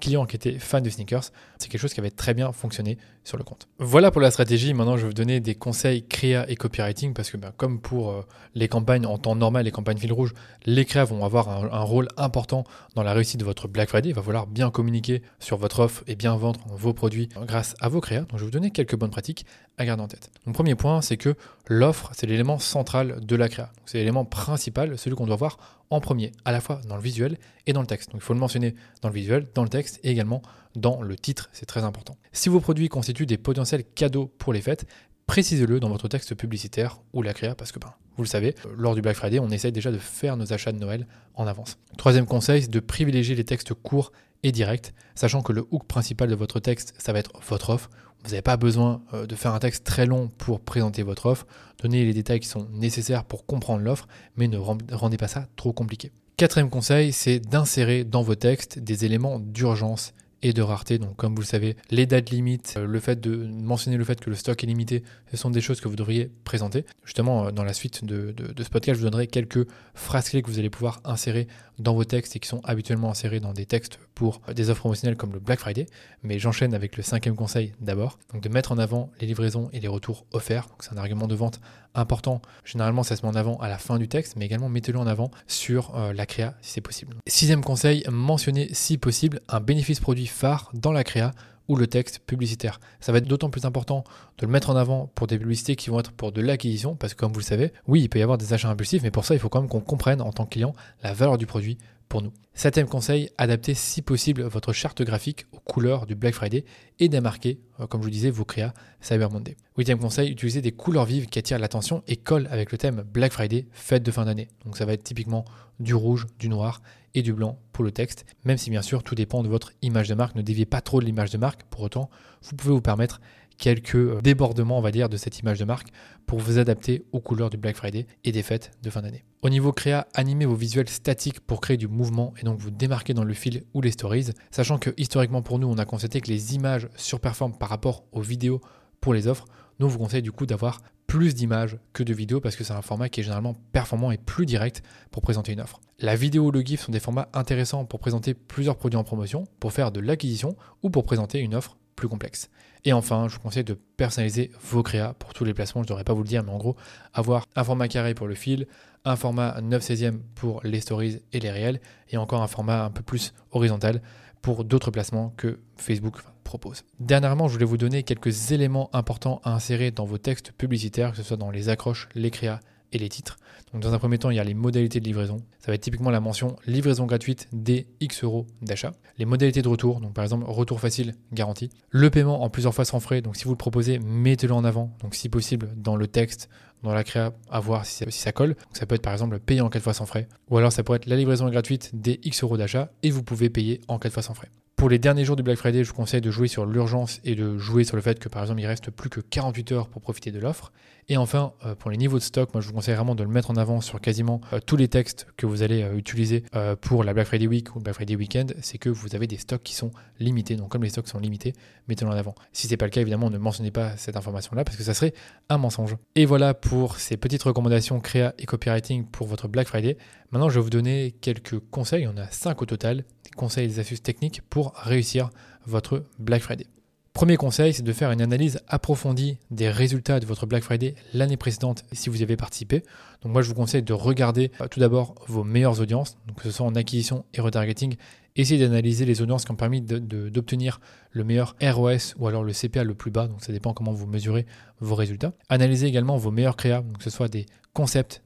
clients 0.00 0.26
qui 0.26 0.36
étaient 0.36 0.58
fans 0.58 0.80
de 0.80 0.88
sneakers, 0.88 1.24
c'est 1.58 1.68
quelque 1.68 1.80
chose 1.80 1.92
qui 1.92 2.00
avait 2.00 2.10
très 2.10 2.34
bien 2.34 2.52
fonctionné 2.52 2.98
sur 3.24 3.36
le 3.36 3.44
compte. 3.44 3.68
Voilà 3.78 4.10
pour 4.10 4.20
la 4.20 4.30
stratégie. 4.30 4.72
Maintenant, 4.72 4.96
je 4.96 5.02
vais 5.02 5.08
vous 5.08 5.14
donner 5.14 5.40
des 5.40 5.54
conseils 5.54 6.06
créa 6.06 6.48
et 6.48 6.56
copywriting 6.56 7.12
parce 7.12 7.30
que 7.30 7.36
bah, 7.36 7.52
comme 7.56 7.80
pour 7.80 8.10
euh, 8.10 8.24
les 8.54 8.68
campagnes 8.68 9.06
en 9.06 9.18
temps 9.18 9.34
normal, 9.34 9.64
les 9.64 9.70
campagnes 9.70 9.98
fil 9.98 10.12
rouge, 10.12 10.32
les 10.64 10.84
créas 10.84 11.04
vont 11.04 11.24
avoir 11.24 11.48
un, 11.48 11.70
un, 11.70 11.82
rôle 11.82 12.08
important 12.16 12.64
dans 12.94 13.02
la 13.02 13.12
réussite 13.12 13.40
de 13.40 13.44
votre 13.44 13.68
Black 13.68 13.88
Friday. 13.88 14.10
Il 14.10 14.14
va 14.14 14.22
falloir 14.22 14.46
bien 14.46 14.70
communiquer 14.70 15.22
sur 15.40 15.56
votre 15.56 15.80
offre 15.80 16.04
et 16.06 16.14
bien 16.14 16.36
vendre 16.36 16.60
vos 16.70 16.92
produits 16.92 17.28
grâce 17.42 17.74
à 17.80 17.88
vos 17.88 18.00
créas. 18.00 18.22
Donc, 18.22 18.32
je 18.34 18.38
vais 18.38 18.44
vous 18.44 18.50
donner 18.50 18.70
quelques 18.70 18.96
bonnes 18.96 19.10
pratiques 19.10 19.46
à 19.76 19.84
garder 19.84 20.02
en 20.02 20.08
tête. 20.08 20.30
Mon 20.46 20.52
premier 20.52 20.74
point, 20.74 21.02
c'est 21.02 21.16
que 21.16 21.34
l'offre, 21.66 22.10
c'est 22.14 22.26
l'élément 22.26 22.58
central 22.58 23.24
de 23.24 23.36
la 23.36 23.48
créa. 23.48 23.72
C'est 23.86 23.98
l'élément 23.98 24.24
principal, 24.24 24.98
celui 24.98 25.16
qu'on 25.16 25.26
doit 25.26 25.36
voir 25.36 25.58
en 25.90 26.00
premier, 26.00 26.32
à 26.44 26.52
la 26.52 26.60
fois 26.60 26.80
dans 26.86 26.96
le 26.96 27.02
visuel 27.02 27.38
et 27.66 27.72
dans 27.72 27.80
le 27.80 27.86
texte. 27.86 28.10
Donc 28.12 28.20
il 28.20 28.24
faut 28.24 28.34
le 28.34 28.40
mentionner 28.40 28.74
dans 29.02 29.08
le 29.08 29.14
visuel, 29.14 29.48
dans 29.54 29.62
le 29.62 29.68
texte 29.68 30.00
et 30.04 30.10
également 30.10 30.42
dans 30.76 31.02
le 31.02 31.16
titre, 31.16 31.48
c'est 31.52 31.66
très 31.66 31.82
important. 31.82 32.16
Si 32.32 32.48
vos 32.48 32.60
produits 32.60 32.88
constituent 32.88 33.26
des 33.26 33.38
potentiels 33.38 33.84
cadeaux 33.84 34.30
pour 34.38 34.52
les 34.52 34.60
fêtes, 34.60 34.86
précisez-le 35.28 35.78
dans 35.78 35.88
votre 35.88 36.08
texte 36.08 36.34
publicitaire 36.34 37.00
ou 37.12 37.22
la 37.22 37.32
créa 37.32 37.54
parce 37.54 37.70
que 37.70 37.78
ben, 37.78 37.94
vous 38.16 38.24
le 38.24 38.28
savez, 38.28 38.56
lors 38.76 38.96
du 38.96 39.02
Black 39.02 39.14
Friday, 39.14 39.38
on 39.38 39.50
essaye 39.50 39.70
déjà 39.70 39.92
de 39.92 39.98
faire 39.98 40.36
nos 40.36 40.52
achats 40.52 40.72
de 40.72 40.78
Noël 40.78 41.06
en 41.34 41.46
avance. 41.46 41.78
Troisième 41.96 42.26
conseil, 42.26 42.62
c'est 42.62 42.70
de 42.70 42.80
privilégier 42.80 43.36
les 43.36 43.44
textes 43.44 43.74
courts 43.74 44.10
et 44.42 44.50
directs, 44.50 44.92
sachant 45.14 45.42
que 45.42 45.52
le 45.52 45.64
hook 45.70 45.84
principal 45.86 46.28
de 46.28 46.34
votre 46.34 46.58
texte, 46.58 46.94
ça 46.98 47.12
va 47.12 47.20
être 47.20 47.30
votre 47.48 47.70
offre 47.70 47.90
vous 48.24 48.30
n'avez 48.30 48.42
pas 48.42 48.56
besoin 48.56 49.02
euh, 49.14 49.26
de 49.26 49.34
faire 49.34 49.54
un 49.54 49.58
texte 49.58 49.84
très 49.84 50.06
long 50.06 50.28
pour 50.38 50.60
présenter 50.60 51.02
votre 51.02 51.26
offre. 51.26 51.46
Donnez 51.82 52.04
les 52.04 52.12
détails 52.12 52.40
qui 52.40 52.48
sont 52.48 52.66
nécessaires 52.72 53.24
pour 53.24 53.46
comprendre 53.46 53.82
l'offre, 53.82 54.08
mais 54.36 54.48
ne 54.48 54.58
rendez 54.58 55.16
pas 55.16 55.28
ça 55.28 55.46
trop 55.56 55.72
compliqué. 55.72 56.12
Quatrième 56.36 56.70
conseil, 56.70 57.12
c'est 57.12 57.38
d'insérer 57.38 58.04
dans 58.04 58.22
vos 58.22 58.34
textes 58.34 58.78
des 58.78 59.04
éléments 59.04 59.38
d'urgence 59.38 60.14
et 60.42 60.52
de 60.52 60.62
rareté. 60.62 60.98
Donc, 60.98 61.16
comme 61.16 61.34
vous 61.34 61.40
le 61.40 61.46
savez, 61.46 61.76
les 61.90 62.06
dates 62.06 62.30
limites, 62.30 62.74
euh, 62.76 62.86
le 62.86 63.00
fait 63.00 63.20
de 63.20 63.46
mentionner 63.46 63.96
le 63.96 64.04
fait 64.04 64.20
que 64.20 64.30
le 64.30 64.36
stock 64.36 64.62
est 64.62 64.66
limité, 64.66 65.02
ce 65.30 65.36
sont 65.36 65.50
des 65.50 65.60
choses 65.60 65.80
que 65.80 65.88
vous 65.88 65.96
devriez 65.96 66.30
présenter. 66.44 66.84
Justement, 67.04 67.46
euh, 67.46 67.50
dans 67.50 67.64
la 67.64 67.72
suite 67.72 68.04
de, 68.04 68.34
ce 68.56 68.68
podcast, 68.68 68.98
je 68.98 69.04
vous 69.04 69.10
donnerai 69.10 69.26
quelques 69.26 69.66
phrases 69.94 70.30
clés 70.30 70.42
que 70.42 70.50
vous 70.50 70.58
allez 70.58 70.70
pouvoir 70.70 71.00
insérer 71.04 71.48
dans 71.78 71.94
vos 71.94 72.04
textes 72.04 72.36
et 72.36 72.38
qui 72.38 72.48
sont 72.48 72.60
habituellement 72.64 73.10
insérés 73.10 73.40
dans 73.40 73.52
des 73.52 73.66
textes 73.66 73.98
pour 74.14 74.40
des 74.54 74.70
offres 74.70 74.80
promotionnelles 74.80 75.16
comme 75.16 75.32
le 75.32 75.40
Black 75.40 75.60
Friday. 75.60 75.86
Mais 76.22 76.38
j'enchaîne 76.38 76.74
avec 76.74 76.96
le 76.96 77.02
cinquième 77.02 77.36
conseil 77.36 77.72
d'abord. 77.80 78.18
Donc, 78.32 78.42
de 78.42 78.48
mettre 78.48 78.72
en 78.72 78.78
avant 78.78 79.10
les 79.20 79.26
livraisons 79.26 79.70
et 79.72 79.80
les 79.80 79.88
retours 79.88 80.26
offerts. 80.32 80.68
c'est 80.80 80.92
un 80.92 80.98
argument 80.98 81.26
de 81.26 81.34
vente 81.34 81.60
important. 81.94 82.40
Généralement, 82.64 83.02
ça 83.02 83.16
se 83.16 83.22
met 83.22 83.28
en 83.28 83.34
avant 83.34 83.56
à 83.58 83.68
la 83.68 83.78
fin 83.78 83.98
du 83.98 84.08
texte, 84.08 84.36
mais 84.36 84.46
également 84.46 84.68
mettez-le 84.68 84.98
en 84.98 85.06
avant 85.06 85.30
sur 85.46 85.96
euh, 85.96 86.12
la 86.12 86.26
créa 86.26 86.54
si 86.60 86.72
c'est 86.72 86.80
possible. 86.80 87.16
Sixième 87.26 87.62
conseil, 87.62 88.04
mentionnez 88.10 88.68
si 88.72 88.98
possible 88.98 89.40
un 89.48 89.60
bénéfice 89.60 90.00
produit 90.00 90.26
phare 90.26 90.70
dans 90.74 90.92
la 90.92 91.04
créa 91.04 91.32
ou 91.68 91.76
le 91.76 91.86
texte 91.86 92.20
publicitaire. 92.20 92.80
Ça 93.00 93.12
va 93.12 93.18
être 93.18 93.26
d'autant 93.26 93.50
plus 93.50 93.66
important 93.66 94.04
de 94.38 94.46
le 94.46 94.52
mettre 94.52 94.70
en 94.70 94.76
avant 94.76 95.10
pour 95.14 95.26
des 95.26 95.38
publicités 95.38 95.76
qui 95.76 95.90
vont 95.90 96.00
être 96.00 96.12
pour 96.12 96.32
de 96.32 96.40
l'acquisition, 96.40 96.96
parce 96.96 97.14
que 97.14 97.18
comme 97.18 97.32
vous 97.32 97.40
le 97.40 97.44
savez, 97.44 97.72
oui, 97.86 98.00
il 98.00 98.08
peut 98.08 98.18
y 98.18 98.22
avoir 98.22 98.38
des 98.38 98.54
achats 98.54 98.70
impulsifs, 98.70 99.02
mais 99.02 99.10
pour 99.10 99.24
ça, 99.24 99.34
il 99.34 99.40
faut 99.40 99.50
quand 99.50 99.60
même 99.60 99.68
qu'on 99.68 99.80
comprenne 99.80 100.22
en 100.22 100.32
tant 100.32 100.44
que 100.44 100.50
client 100.50 100.74
la 101.02 101.12
valeur 101.12 101.36
du 101.36 101.46
produit 101.46 101.78
pour 102.08 102.22
nous. 102.22 102.32
Septième 102.54 102.88
conseil, 102.88 103.30
adaptez 103.38 103.74
si 103.74 104.02
possible 104.02 104.42
votre 104.42 104.72
charte 104.72 105.02
graphique 105.02 105.46
aux 105.52 105.60
couleurs 105.60 106.06
du 106.06 106.14
Black 106.14 106.34
Friday 106.34 106.64
et 106.98 107.08
démarquez, 107.08 107.60
euh, 107.78 107.86
comme 107.86 108.00
je 108.00 108.06
vous 108.06 108.12
disais, 108.12 108.30
vos 108.30 108.44
créas 108.44 108.72
Cyber 109.00 109.30
Monday. 109.30 109.56
Huitième 109.76 109.98
conseil, 109.98 110.30
utilisez 110.30 110.60
des 110.60 110.72
couleurs 110.72 111.04
vives 111.04 111.26
qui 111.26 111.38
attirent 111.38 111.58
l'attention 111.58 112.02
et 112.08 112.16
collent 112.16 112.48
avec 112.50 112.72
le 112.72 112.78
thème 112.78 113.04
Black 113.12 113.32
Friday, 113.32 113.68
fête 113.72 114.02
de 114.02 114.10
fin 114.10 114.24
d'année. 114.24 114.48
Donc 114.64 114.76
ça 114.76 114.84
va 114.86 114.94
être 114.94 115.04
typiquement 115.04 115.44
du 115.78 115.94
rouge, 115.94 116.26
du 116.38 116.48
noir 116.48 116.82
et 117.14 117.22
du 117.22 117.32
blanc 117.32 117.60
pour 117.72 117.84
le 117.84 117.92
texte, 117.92 118.26
même 118.44 118.58
si 118.58 118.70
bien 118.70 118.82
sûr 118.82 119.02
tout 119.02 119.14
dépend 119.14 119.42
de 119.42 119.48
votre 119.48 119.72
image 119.82 120.08
de 120.08 120.14
marque. 120.14 120.34
Ne 120.34 120.42
déviez 120.42 120.66
pas 120.66 120.80
trop 120.80 121.00
de 121.00 121.06
l'image 121.06 121.30
de 121.30 121.38
marque, 121.38 121.62
pour 121.64 121.82
autant, 121.82 122.10
vous 122.42 122.56
pouvez 122.56 122.74
vous 122.74 122.82
permettre 122.82 123.20
quelques 123.58 123.96
euh, 123.96 124.20
débordements, 124.22 124.78
on 124.78 124.80
va 124.82 124.90
dire, 124.90 125.08
de 125.08 125.16
cette 125.16 125.38
image 125.40 125.58
de 125.58 125.64
marque 125.64 125.88
pour 126.26 126.38
vous 126.38 126.58
adapter 126.58 127.04
aux 127.12 127.20
couleurs 127.20 127.50
du 127.50 127.56
Black 127.56 127.76
Friday 127.76 128.06
et 128.24 128.32
des 128.32 128.42
fêtes 128.42 128.70
de 128.82 128.90
fin 128.90 129.02
d'année. 129.02 129.24
Au 129.42 129.50
niveau 129.50 129.72
créa, 129.72 130.06
animez 130.14 130.46
vos 130.46 130.54
visuels 130.54 130.88
statiques 130.88 131.40
pour 131.40 131.60
créer 131.60 131.76
du 131.76 131.88
mouvement 131.88 132.32
et 132.40 132.44
donc 132.44 132.58
vous 132.58 132.70
démarquer 132.70 133.14
dans 133.14 133.24
le 133.24 133.34
fil 133.34 133.64
ou 133.74 133.80
les 133.82 133.90
stories, 133.90 134.30
sachant 134.50 134.78
que 134.78 134.90
historiquement 134.96 135.42
pour 135.42 135.58
nous, 135.58 135.68
on 135.68 135.78
a 135.78 135.84
constaté 135.84 136.20
que 136.20 136.28
les 136.28 136.54
images 136.54 136.88
surperforment 136.96 137.56
par 137.56 137.68
rapport 137.68 138.04
aux 138.12 138.22
vidéos 138.22 138.60
pour 139.00 139.14
les 139.14 139.26
offres. 139.26 139.44
Nous, 139.80 139.88
vous 139.88 139.98
conseille 139.98 140.22
du 140.22 140.32
coup 140.32 140.46
d'avoir 140.46 140.80
plus 141.06 141.34
d'images 141.34 141.78
que 141.92 142.02
de 142.02 142.12
vidéos 142.12 142.40
parce 142.40 142.56
que 142.56 142.64
c'est 142.64 142.74
un 142.74 142.82
format 142.82 143.08
qui 143.08 143.20
est 143.20 143.22
généralement 143.22 143.54
performant 143.72 144.10
et 144.10 144.18
plus 144.18 144.44
direct 144.44 144.82
pour 145.10 145.22
présenter 145.22 145.52
une 145.52 145.60
offre. 145.60 145.80
La 146.00 146.16
vidéo 146.16 146.46
ou 146.46 146.50
le 146.50 146.60
GIF 146.60 146.82
sont 146.82 146.92
des 146.92 147.00
formats 147.00 147.28
intéressants 147.32 147.84
pour 147.84 147.98
présenter 147.98 148.34
plusieurs 148.34 148.76
produits 148.76 148.98
en 148.98 149.04
promotion, 149.04 149.44
pour 149.58 149.72
faire 149.72 149.90
de 149.90 150.00
l'acquisition 150.00 150.56
ou 150.82 150.90
pour 150.90 151.04
présenter 151.04 151.38
une 151.38 151.54
offre 151.54 151.78
complexe. 152.06 152.50
Et 152.84 152.92
enfin, 152.92 153.26
je 153.28 153.34
vous 153.34 153.40
conseille 153.40 153.64
de 153.64 153.74
personnaliser 153.96 154.52
vos 154.62 154.82
créas 154.82 155.14
pour 155.14 155.34
tous 155.34 155.44
les 155.44 155.54
placements. 155.54 155.82
Je 155.82 155.86
ne 155.86 155.88
devrais 155.88 156.04
pas 156.04 156.12
vous 156.12 156.22
le 156.22 156.28
dire, 156.28 156.44
mais 156.44 156.52
en 156.52 156.58
gros, 156.58 156.76
avoir 157.12 157.46
un 157.56 157.64
format 157.64 157.88
carré 157.88 158.14
pour 158.14 158.28
le 158.28 158.34
fil, 158.34 158.68
un 159.04 159.16
format 159.16 159.60
9 159.60 159.82
16e 159.82 160.18
pour 160.34 160.60
les 160.62 160.80
stories 160.80 161.20
et 161.32 161.40
les 161.40 161.50
réels, 161.50 161.80
et 162.10 162.16
encore 162.16 162.42
un 162.42 162.46
format 162.46 162.84
un 162.84 162.90
peu 162.90 163.02
plus 163.02 163.32
horizontal 163.50 164.00
pour 164.42 164.64
d'autres 164.64 164.90
placements 164.90 165.34
que 165.36 165.58
Facebook 165.76 166.18
propose. 166.44 166.84
Dernièrement, 167.00 167.48
je 167.48 167.54
voulais 167.54 167.66
vous 167.66 167.76
donner 167.76 168.04
quelques 168.04 168.52
éléments 168.52 168.88
importants 168.94 169.40
à 169.44 169.52
insérer 169.52 169.90
dans 169.90 170.04
vos 170.04 170.18
textes 170.18 170.52
publicitaires, 170.52 171.10
que 171.10 171.16
ce 171.16 171.22
soit 171.22 171.36
dans 171.36 171.50
les 171.50 171.68
accroches, 171.68 172.08
les 172.14 172.30
créas 172.30 172.60
et 172.92 172.98
les 172.98 173.08
titres. 173.08 173.38
Donc 173.72 173.82
dans 173.82 173.92
un 173.92 173.98
premier 173.98 174.18
temps, 174.18 174.30
il 174.30 174.36
y 174.36 174.40
a 174.40 174.44
les 174.44 174.54
modalités 174.54 175.00
de 175.00 175.04
livraison. 175.04 175.38
Ça 175.58 175.70
va 175.70 175.74
être 175.74 175.82
typiquement 175.82 176.10
la 176.10 176.20
mention 176.20 176.56
livraison 176.66 177.06
gratuite 177.06 177.48
des 177.52 177.86
X 178.00 178.24
euros 178.24 178.46
d'achat. 178.62 178.92
Les 179.18 179.24
modalités 179.24 179.62
de 179.62 179.68
retour, 179.68 180.00
donc 180.00 180.14
par 180.14 180.24
exemple 180.24 180.46
retour 180.48 180.80
facile 180.80 181.14
garanti. 181.32 181.70
Le 181.90 182.10
paiement 182.10 182.42
en 182.42 182.50
plusieurs 182.50 182.74
fois 182.74 182.84
sans 182.84 183.00
frais, 183.00 183.20
donc 183.20 183.36
si 183.36 183.44
vous 183.44 183.50
le 183.50 183.56
proposez, 183.56 183.98
mettez-le 183.98 184.54
en 184.54 184.64
avant. 184.64 184.96
Donc 185.02 185.14
si 185.14 185.28
possible 185.28 185.70
dans 185.76 185.96
le 185.96 186.06
texte, 186.06 186.48
dans 186.82 186.94
la 186.94 187.04
créa, 187.04 187.32
à 187.50 187.60
voir 187.60 187.84
si 187.84 188.04
ça, 188.10 188.32
colle. 188.32 188.56
Ça 188.72 188.86
peut 188.86 188.94
être 188.94 189.02
par 189.02 189.12
exemple 189.12 189.38
payer 189.38 189.60
en 189.60 189.68
4 189.68 189.82
fois 189.82 189.94
sans 189.94 190.06
frais. 190.06 190.28
Ou 190.48 190.58
alors 190.58 190.72
ça 190.72 190.82
pourrait 190.82 190.96
être 190.96 191.06
la 191.06 191.16
livraison 191.16 191.48
gratuite 191.50 191.90
des 191.92 192.20
X 192.22 192.42
euros 192.44 192.56
d'achat 192.56 192.90
et 193.02 193.10
vous 193.10 193.22
pouvez 193.22 193.50
payer 193.50 193.80
en 193.88 193.98
4 193.98 194.12
fois 194.12 194.22
sans 194.22 194.34
frais. 194.34 194.50
Pour 194.78 194.88
les 194.88 195.00
derniers 195.00 195.24
jours 195.24 195.34
du 195.34 195.42
Black 195.42 195.58
Friday, 195.58 195.82
je 195.82 195.88
vous 195.88 195.96
conseille 195.96 196.20
de 196.20 196.30
jouer 196.30 196.46
sur 196.46 196.64
l'urgence 196.64 197.20
et 197.24 197.34
de 197.34 197.58
jouer 197.58 197.82
sur 197.82 197.96
le 197.96 198.00
fait 198.00 198.20
que 198.20 198.28
par 198.28 198.42
exemple 198.42 198.60
il 198.60 198.66
reste 198.66 198.92
plus 198.92 199.10
que 199.10 199.20
48 199.20 199.72
heures 199.72 199.88
pour 199.88 200.00
profiter 200.00 200.30
de 200.30 200.38
l'offre. 200.38 200.70
Et 201.08 201.16
enfin, 201.16 201.52
euh, 201.66 201.74
pour 201.74 201.90
les 201.90 201.96
niveaux 201.96 202.18
de 202.18 202.22
stock, 202.22 202.54
moi 202.54 202.60
je 202.60 202.68
vous 202.68 202.74
conseille 202.74 202.94
vraiment 202.94 203.16
de 203.16 203.24
le 203.24 203.28
mettre 203.28 203.50
en 203.50 203.56
avant 203.56 203.80
sur 203.80 204.00
quasiment 204.00 204.40
euh, 204.52 204.60
tous 204.64 204.76
les 204.76 204.86
textes 204.86 205.26
que 205.36 205.46
vous 205.46 205.62
allez 205.62 205.82
euh, 205.82 205.96
utiliser 205.96 206.44
pour 206.80 207.02
la 207.02 207.12
Black 207.12 207.26
Friday 207.26 207.48
Week 207.48 207.74
ou 207.74 207.80
Black 207.80 207.96
Friday 207.96 208.14
Weekend, 208.14 208.54
c'est 208.60 208.78
que 208.78 208.88
vous 208.88 209.16
avez 209.16 209.26
des 209.26 209.38
stocks 209.38 209.64
qui 209.64 209.74
sont 209.74 209.90
limités. 210.20 210.54
Donc 210.54 210.68
comme 210.68 210.84
les 210.84 210.90
stocks 210.90 211.08
sont 211.08 211.18
limités, 211.18 211.54
mettez-le 211.88 212.12
en 212.12 212.14
avant. 212.14 212.36
Si 212.52 212.68
ce 212.68 212.72
n'est 212.72 212.76
pas 212.76 212.86
le 212.86 212.92
cas, 212.92 213.00
évidemment, 213.00 213.30
ne 213.30 213.38
mentionnez 213.38 213.72
pas 213.72 213.96
cette 213.96 214.16
information-là 214.16 214.62
parce 214.62 214.76
que 214.76 214.84
ça 214.84 214.94
serait 214.94 215.12
un 215.48 215.58
mensonge. 215.58 215.96
Et 216.14 216.24
voilà 216.24 216.54
pour 216.54 216.98
ces 216.98 217.16
petites 217.16 217.42
recommandations 217.42 217.98
créa 217.98 218.32
et 218.38 218.46
copywriting 218.46 219.06
pour 219.06 219.26
votre 219.26 219.48
Black 219.48 219.66
Friday. 219.66 219.96
Maintenant, 220.30 220.50
je 220.50 220.56
vais 220.56 220.64
vous 220.64 220.68
donner 220.68 221.14
quelques 221.22 221.58
conseils, 221.70 222.06
on 222.06 222.18
a 222.18 222.26
5 222.30 222.60
au 222.60 222.66
total, 222.66 222.98
des 223.24 223.30
conseils 223.34 223.64
et 223.64 223.68
des 223.68 223.78
astuces 223.78 224.02
techniques 224.02 224.42
pour 224.50 224.74
réussir 224.74 225.30
votre 225.64 226.04
Black 226.18 226.42
Friday. 226.42 226.66
Premier 227.14 227.38
conseil, 227.38 227.72
c'est 227.72 227.82
de 227.82 227.92
faire 227.94 228.12
une 228.12 228.20
analyse 228.20 228.60
approfondie 228.68 229.38
des 229.50 229.70
résultats 229.70 230.20
de 230.20 230.26
votre 230.26 230.44
Black 230.44 230.62
Friday 230.62 230.94
l'année 231.14 231.38
précédente 231.38 231.84
si 231.92 232.10
vous 232.10 232.20
y 232.20 232.22
avez 232.22 232.36
participé. 232.36 232.82
Donc 233.22 233.32
moi 233.32 233.40
je 233.40 233.48
vous 233.48 233.54
conseille 233.54 233.82
de 233.82 233.92
regarder 233.94 234.52
euh, 234.60 234.68
tout 234.68 234.80
d'abord 234.80 235.14
vos 235.28 235.44
meilleures 235.44 235.80
audiences, 235.80 236.18
donc 236.26 236.36
que 236.36 236.44
ce 236.44 236.50
soit 236.50 236.66
en 236.66 236.74
acquisition 236.74 237.24
et 237.32 237.40
retargeting. 237.40 237.96
Essayez 238.36 238.60
d'analyser 238.60 239.06
les 239.06 239.22
audiences 239.22 239.46
qui 239.46 239.50
ont 239.50 239.56
permis 239.56 239.80
d'obtenir 239.80 240.78
le 241.10 241.24
meilleur 241.24 241.56
ROS 241.60 242.14
ou 242.18 242.28
alors 242.28 242.44
le 242.44 242.52
CPA 242.52 242.84
le 242.84 242.94
plus 242.94 243.10
bas, 243.10 243.26
donc 243.26 243.42
ça 243.42 243.50
dépend 243.50 243.72
comment 243.72 243.92
vous 243.92 244.06
mesurez 244.06 244.46
vos 244.78 244.94
résultats. 244.94 245.32
Analysez 245.48 245.86
également 245.86 246.18
vos 246.18 246.30
meilleurs 246.30 246.56
créas, 246.56 246.82
donc 246.82 246.98
que 246.98 247.04
ce 247.04 247.10
soit 247.10 247.28
des 247.28 247.46